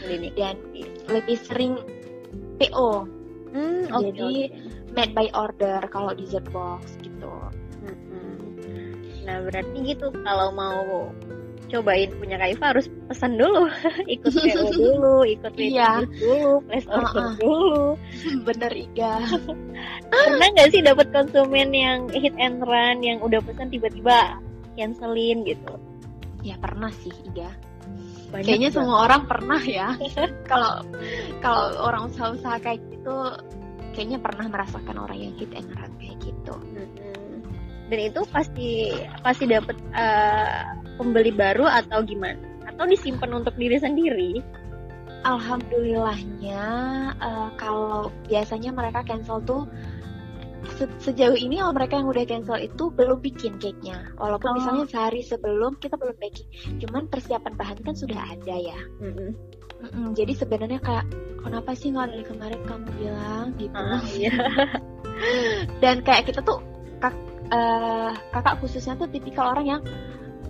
Klinik. 0.00 0.32
dan 0.32 0.56
lebih 1.10 1.36
sering 1.36 1.76
PO, 2.56 3.19
Hmm, 3.50 3.84
oke, 3.90 4.14
Jadi, 4.14 4.32
made 4.94 5.12
by 5.12 5.26
order 5.34 5.82
kalau 5.90 6.14
dessert 6.14 6.46
box 6.50 6.94
gitu. 7.02 7.30
Mm-mm. 7.82 8.38
Nah 9.26 9.36
berarti 9.42 9.76
gitu 9.84 10.10
kalau 10.22 10.54
mau 10.54 11.10
cobain 11.70 12.10
punya 12.18 12.34
Kaifa 12.34 12.74
harus 12.74 12.86
pesan 13.06 13.38
dulu, 13.38 13.70
ikut 14.14 14.30
PO 14.34 14.62
dulu, 14.74 15.22
ikut 15.22 15.54
Iya. 15.54 16.02
dulu, 16.18 16.62
place 16.66 16.86
order 16.90 17.14
Uh-uh. 17.14 17.34
dulu. 17.38 17.84
Bener 18.46 18.72
Iga. 18.74 19.22
Pernah 20.10 20.48
nggak 20.50 20.70
sih 20.74 20.82
dapat 20.82 21.14
konsumen 21.14 21.70
yang 21.70 22.10
hit 22.10 22.34
and 22.42 22.58
run 22.66 23.06
yang 23.06 23.22
udah 23.22 23.38
pesan 23.42 23.70
tiba-tiba 23.70 24.38
cancelin 24.74 25.46
gitu? 25.46 25.78
Ya 26.42 26.58
pernah 26.58 26.90
sih 26.90 27.14
Iga. 27.30 27.54
Banyak 28.30 28.46
Kayaknya 28.46 28.70
banget. 28.70 28.78
semua 28.78 28.96
orang 29.06 29.22
pernah 29.26 29.62
ya. 29.62 29.88
Kalau 30.50 30.72
kalau 31.42 31.66
orang 31.82 32.02
usaha-usaha 32.14 32.56
kayak 32.62 32.80
gitu, 32.90 33.16
kayaknya 33.94 34.18
pernah 34.22 34.46
merasakan 34.46 34.96
orang 35.02 35.18
yang 35.18 35.34
hit 35.34 35.50
and 35.54 35.70
run 35.74 35.92
kayak 35.98 36.16
gitu. 36.22 36.54
Mm-mm. 36.54 37.42
Dan 37.90 37.98
itu 38.06 38.20
pasti 38.30 38.94
pasti 39.26 39.44
dapat 39.50 39.74
eh, 39.94 40.62
pembeli 40.94 41.34
baru 41.34 41.66
atau 41.66 42.06
gimana? 42.06 42.38
Atau 42.70 42.86
disimpan 42.86 43.42
untuk 43.42 43.58
diri 43.58 43.82
sendiri? 43.82 44.32
Alhamdulillahnya 45.26 46.62
eh, 47.18 47.48
kalau 47.58 48.14
biasanya 48.30 48.70
mereka 48.70 49.02
cancel 49.02 49.42
tuh 49.42 49.66
se- 50.76 50.98
sejauh 51.00 51.36
ini 51.36 51.58
kalau 51.58 51.72
mereka 51.72 51.94
yang 51.98 52.08
udah 52.08 52.24
cancel 52.24 52.58
itu 52.58 52.84
belum 52.92 53.18
bikin 53.20 53.56
cake-nya. 53.56 54.12
Walaupun 54.16 54.50
Oh. 54.52 54.56
misalnya 54.56 54.84
sehari 54.88 55.22
sebelum 55.22 55.76
kita 55.78 55.96
belum 55.96 56.16
baking. 56.18 56.48
Cuman 56.80 57.08
persiapan 57.08 57.52
bahan 57.56 57.78
kan 57.80 57.94
sudah 57.96 58.20
ada 58.32 58.56
ya. 58.56 58.80
Mm-mm. 59.00 59.30
Mm-mm, 59.80 60.06
jadi 60.12 60.36
sebenarnya 60.36 60.76
kayak 60.84 61.08
kenapa 61.40 61.72
sih 61.72 61.88
nggak 61.88 62.12
dari 62.12 62.24
kemarin 62.28 62.60
kamu 62.68 62.88
bilang 63.00 63.46
gitu. 63.56 63.72
Ah, 63.72 64.04
iya. 64.12 64.32
Dan 65.82 66.04
kayak 66.04 66.28
kita 66.28 66.40
tuh 66.44 66.60
kak, 67.00 67.16
eh, 67.48 68.12
kakak 68.32 68.60
khususnya 68.60 68.96
tuh 68.96 69.08
tipikal 69.08 69.56
orang 69.56 69.66
yang 69.66 69.82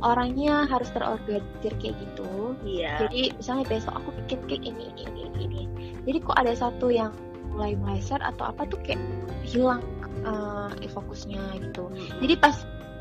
orangnya 0.01 0.67
harus 0.67 0.91
terorganisir 0.91 1.73
kayak 1.79 1.95
gitu. 2.01 2.59
Iya. 2.67 3.07
Jadi 3.07 3.37
misalnya 3.37 3.65
besok 3.69 3.95
aku 4.03 4.11
bikin 4.25 4.41
cake 4.49 4.67
ini 4.67 4.87
ini 4.97 5.23
ini 5.23 5.23
ini. 5.39 5.39
ini. 5.47 5.63
Jadi 6.11 6.19
kok 6.25 6.35
ada 6.35 6.53
satu 6.57 6.89
yang 6.91 7.13
mulai 7.51 7.75
meleset 7.77 8.23
atau 8.23 8.51
apa 8.51 8.65
tuh 8.67 8.79
kayak 8.83 8.99
hilang 9.43 9.83
eh, 10.25 10.91
fokusnya 10.91 11.43
gitu. 11.61 11.89
Jadi 12.21 12.35
pas 12.41 12.57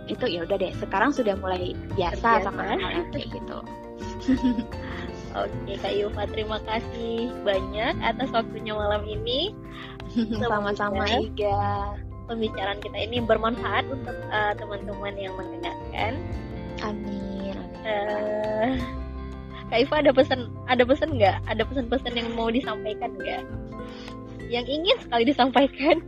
itu 0.10 0.26
ya 0.26 0.44
udah 0.44 0.58
deh. 0.58 0.74
Sekarang 0.78 1.14
sudah 1.14 1.38
mulai 1.38 1.78
biasa 1.94 2.42
Terbiasa. 2.42 2.46
sama 2.50 2.62
hal 2.66 3.06
kayak 3.14 3.28
gitu. 3.34 3.58
Oke 5.38 5.74
Kak 5.78 5.94
Yufa, 5.94 6.24
terima 6.34 6.58
kasih 6.66 7.30
banyak 7.46 7.94
atas 8.02 8.34
waktunya 8.34 8.74
malam 8.74 9.06
ini. 9.06 9.54
Sama-sama 10.42 11.06
Semoga 11.06 11.22
Iga. 11.22 11.62
Pembicaraan 12.30 12.78
kita 12.82 12.98
ini 13.10 13.22
bermanfaat 13.26 13.86
untuk 13.90 14.18
eh, 14.30 14.54
teman-teman 14.58 15.14
yang 15.18 15.34
mendengarkan. 15.38 16.14
Amin. 16.82 17.58
Eh, 17.86 18.74
Kak 19.70 19.80
Iva 19.86 19.96
ada 20.02 20.12
pesan 20.14 20.50
ada 20.66 20.82
pesan 20.82 21.14
nggak? 21.14 21.38
Ada 21.46 21.62
pesan-pesan 21.62 22.14
yang 22.18 22.30
mau 22.34 22.50
disampaikan 22.50 23.14
nggak? 23.18 23.46
Yang 24.50 24.66
ingin 24.82 24.98
sekali 25.06 25.24
disampaikan 25.30 26.02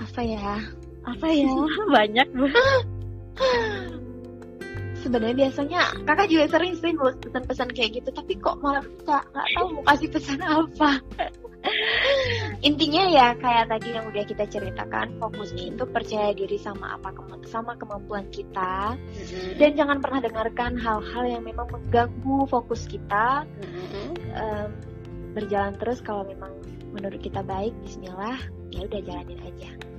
Apa 0.00 0.20
ya? 0.24 0.56
apa 1.04 1.26
ya? 1.32 1.48
Banyak 1.96 2.28
banget. 2.32 2.84
Sebenarnya 5.00 5.48
biasanya 5.48 5.80
kakak 6.04 6.28
juga 6.28 6.44
sering 6.52 6.76
sih 6.76 6.92
nulis 6.92 7.16
pesan-pesan 7.24 7.72
kayak 7.72 7.90
gitu, 8.00 8.08
tapi 8.12 8.36
kok 8.36 8.60
malah 8.60 8.84
nggak 8.84 9.24
nggak 9.32 9.46
tahu 9.56 9.66
mau 9.80 9.84
kasih 9.88 10.08
pesan 10.12 10.40
apa. 10.44 11.00
Intinya 12.68 13.08
ya 13.08 13.26
kayak 13.36 13.72
tadi 13.72 13.96
yang 13.96 14.08
udah 14.12 14.24
kita 14.28 14.44
ceritakan, 14.48 15.16
fokusnya 15.16 15.72
itu 15.72 15.84
percaya 15.88 16.36
diri 16.36 16.56
sama 16.60 17.00
apa 17.00 17.16
sama 17.48 17.76
kemampuan 17.80 18.28
kita 18.32 18.96
dan 19.56 19.70
jangan 19.76 19.98
pernah 20.04 20.20
dengarkan 20.20 20.76
hal-hal 20.76 21.24
yang 21.24 21.42
memang 21.44 21.68
mengganggu 21.72 22.48
fokus 22.48 22.84
kita. 22.84 23.48
Em, 24.36 24.68
berjalan 25.32 25.74
terus 25.80 26.04
kalau 26.04 26.28
memang 26.28 26.52
menurut 26.92 27.20
kita 27.24 27.40
baik, 27.40 27.72
Bismillah, 27.84 28.40
ya 28.72 28.84
udah 28.84 29.00
jalanin 29.04 29.40
aja. 29.40 29.89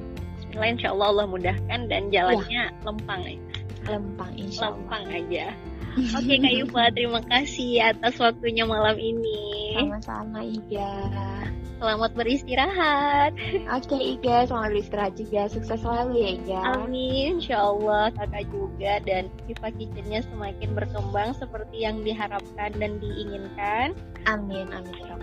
Bismillah, 0.52 0.76
insya 0.76 0.92
Allah 0.92 1.08
Allah 1.16 1.28
mudahkan 1.32 1.80
dan 1.88 2.12
jalannya 2.12 2.64
lempang 2.84 3.24
ya. 3.24 3.40
Lempang, 3.88 4.32
insya 4.36 4.68
Allah. 4.68 4.84
Lempang 4.84 5.04
aja. 5.08 5.46
Oke 6.20 6.34
Kak 6.44 6.54
Yufa, 6.60 6.84
terima 6.92 7.24
kasih 7.24 7.72
atas 7.80 8.20
waktunya 8.20 8.68
malam 8.68 9.00
ini. 9.00 9.80
Sama-sama 9.80 10.44
Iga. 10.44 10.92
Selamat 11.80 12.12
beristirahat. 12.20 13.32
Oke 13.80 13.96
Iga, 13.96 14.52
selamat 14.52 14.70
beristirahat 14.76 15.14
juga. 15.16 15.42
Sukses 15.48 15.80
selalu 15.80 16.20
ya 16.20 16.30
Iga. 16.36 16.62
Amin, 16.84 17.40
insya 17.40 17.72
Allah 17.72 18.12
kakak 18.12 18.44
juga 18.52 19.00
dan 19.08 19.32
Viva 19.48 19.72
Kitchennya 19.72 20.20
semakin 20.36 20.70
berkembang 20.76 21.32
seperti 21.40 21.88
yang 21.88 22.04
diharapkan 22.04 22.76
dan 22.76 23.00
diinginkan. 23.00 23.96
Amin, 24.28 24.68
amin 24.68 25.00
ya. 25.00 25.16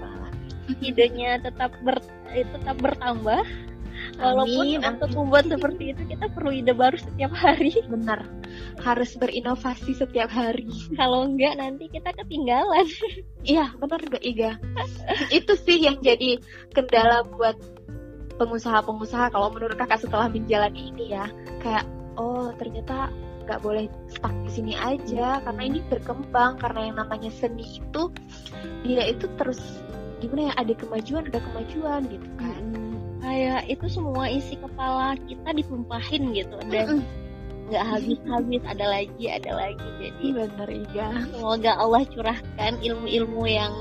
Idenya 0.80 1.40
tetap 1.40 1.72
ber, 1.84 2.00
eh, 2.32 2.48
tetap 2.48 2.80
bertambah. 2.80 3.44
Walaupun 4.18 4.66
Amin, 4.66 4.82
untuk 4.82 5.10
membuat 5.14 5.46
seperti 5.46 5.94
itu 5.94 6.02
kita 6.10 6.26
perlu 6.34 6.50
ide 6.50 6.74
baru 6.74 6.98
setiap 6.98 7.30
hari. 7.30 7.70
Benar, 7.94 8.26
harus 8.82 9.14
berinovasi 9.14 9.94
setiap 9.94 10.26
hari. 10.26 10.66
Kalau 10.98 11.30
enggak 11.30 11.54
nanti 11.56 11.86
kita 11.90 12.10
ketinggalan. 12.14 12.86
Iya, 13.48 13.70
benar 13.80 14.02
gak 14.02 14.20
Iga? 14.20 14.60
Itu 15.32 15.54
sih 15.56 15.80
yang 15.80 16.02
jadi 16.04 16.36
kendala 16.74 17.24
buat 17.32 17.56
pengusaha-pengusaha 18.36 19.32
kalau 19.32 19.54
menurut 19.54 19.78
kakak 19.78 20.04
setelah 20.04 20.28
menjalani 20.28 20.92
ini 20.92 21.16
ya. 21.16 21.30
Kayak, 21.62 21.86
oh 22.18 22.52
ternyata 22.58 23.08
nggak 23.48 23.64
boleh 23.64 23.88
stuck 24.12 24.34
di 24.44 24.50
sini 24.52 24.74
aja 24.76 25.40
karena 25.40 25.62
ini 25.64 25.80
berkembang 25.88 26.60
karena 26.60 26.92
yang 26.92 26.96
namanya 27.00 27.32
seni 27.32 27.80
itu 27.80 28.12
dia 28.84 29.08
itu 29.08 29.24
terus 29.40 29.80
gimana 30.20 30.52
ya 30.52 30.54
ada 30.60 30.74
kemajuan 30.76 31.24
ada 31.32 31.40
kemajuan 31.40 32.04
gitu 32.12 32.28
kan 32.36 32.64
Kayak 33.18 33.66
itu 33.66 33.86
semua 33.90 34.30
isi 34.30 34.54
kepala 34.58 35.18
kita 35.26 35.50
ditumpahin 35.54 36.30
gitu. 36.34 36.56
Dan 36.70 37.02
nggak 37.68 37.84
habis-habis 37.84 38.62
ada 38.64 38.86
lagi 38.88 39.24
ada 39.28 39.50
lagi. 39.52 39.88
Jadi 40.00 40.26
bener 40.32 40.68
Iga. 40.70 41.06
semoga 41.34 41.72
Allah 41.76 42.02
curahkan 42.08 42.72
ilmu-ilmu 42.80 43.44
yang 43.44 43.72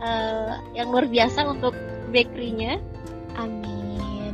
eh, 0.00 0.54
yang 0.78 0.88
luar 0.94 1.06
biasa 1.10 1.44
untuk 1.50 1.74
bakerynya. 2.14 2.78
Amin. 3.34 4.32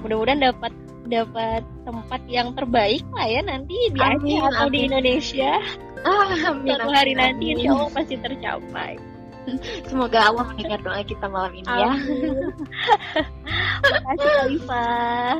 Mudah-mudahan 0.00 0.40
dapat 0.40 0.72
dapat 1.06 1.62
tempat 1.86 2.20
yang 2.26 2.50
terbaik 2.58 3.02
lah 3.14 3.26
ya 3.30 3.42
nanti 3.46 3.74
di 3.94 4.00
Amin, 4.02 4.42
Aceh 4.42 4.42
atau 4.54 4.66
di 4.70 4.78
amin. 4.82 4.88
Indonesia. 4.90 5.52
Ah, 6.06 6.30
amin 6.54 6.70
suatu 6.70 6.86
amin, 6.86 6.94
hari 6.94 7.12
nanti 7.18 7.44
amin. 7.50 7.54
insya 7.58 7.70
Allah 7.74 7.90
pasti 7.90 8.14
tercapai 8.18 8.94
semoga 9.90 10.18
Allah 10.30 10.44
mendengar 10.52 10.80
doa 10.82 11.02
kita 11.06 11.26
malam 11.30 11.52
ini 11.54 11.66
ya 11.68 11.90
Amin. 11.92 12.52
Makasih 13.86 14.30
Kalifa. 14.42 14.86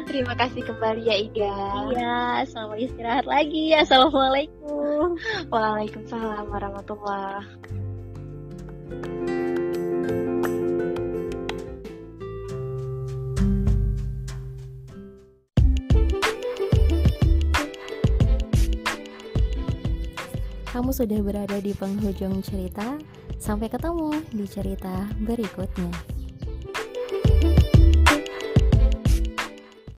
terima 0.06 0.34
kasih 0.38 0.62
kembali 0.62 1.02
ya 1.02 1.16
Iga 1.18 1.56
Iya, 1.96 2.18
selamat 2.46 2.78
istirahat 2.78 3.26
lagi. 3.26 3.74
Assalamualaikum. 3.74 5.18
Waalaikumsalam 5.50 6.46
warahmatullah 6.50 7.42
Kamu 20.86 21.02
sudah 21.02 21.18
berada 21.18 21.58
di 21.58 21.74
penghujung 21.74 22.46
cerita. 22.46 22.94
Sampai 23.42 23.66
ketemu 23.66 24.22
di 24.30 24.46
cerita 24.46 25.10
berikutnya. 25.18 26.15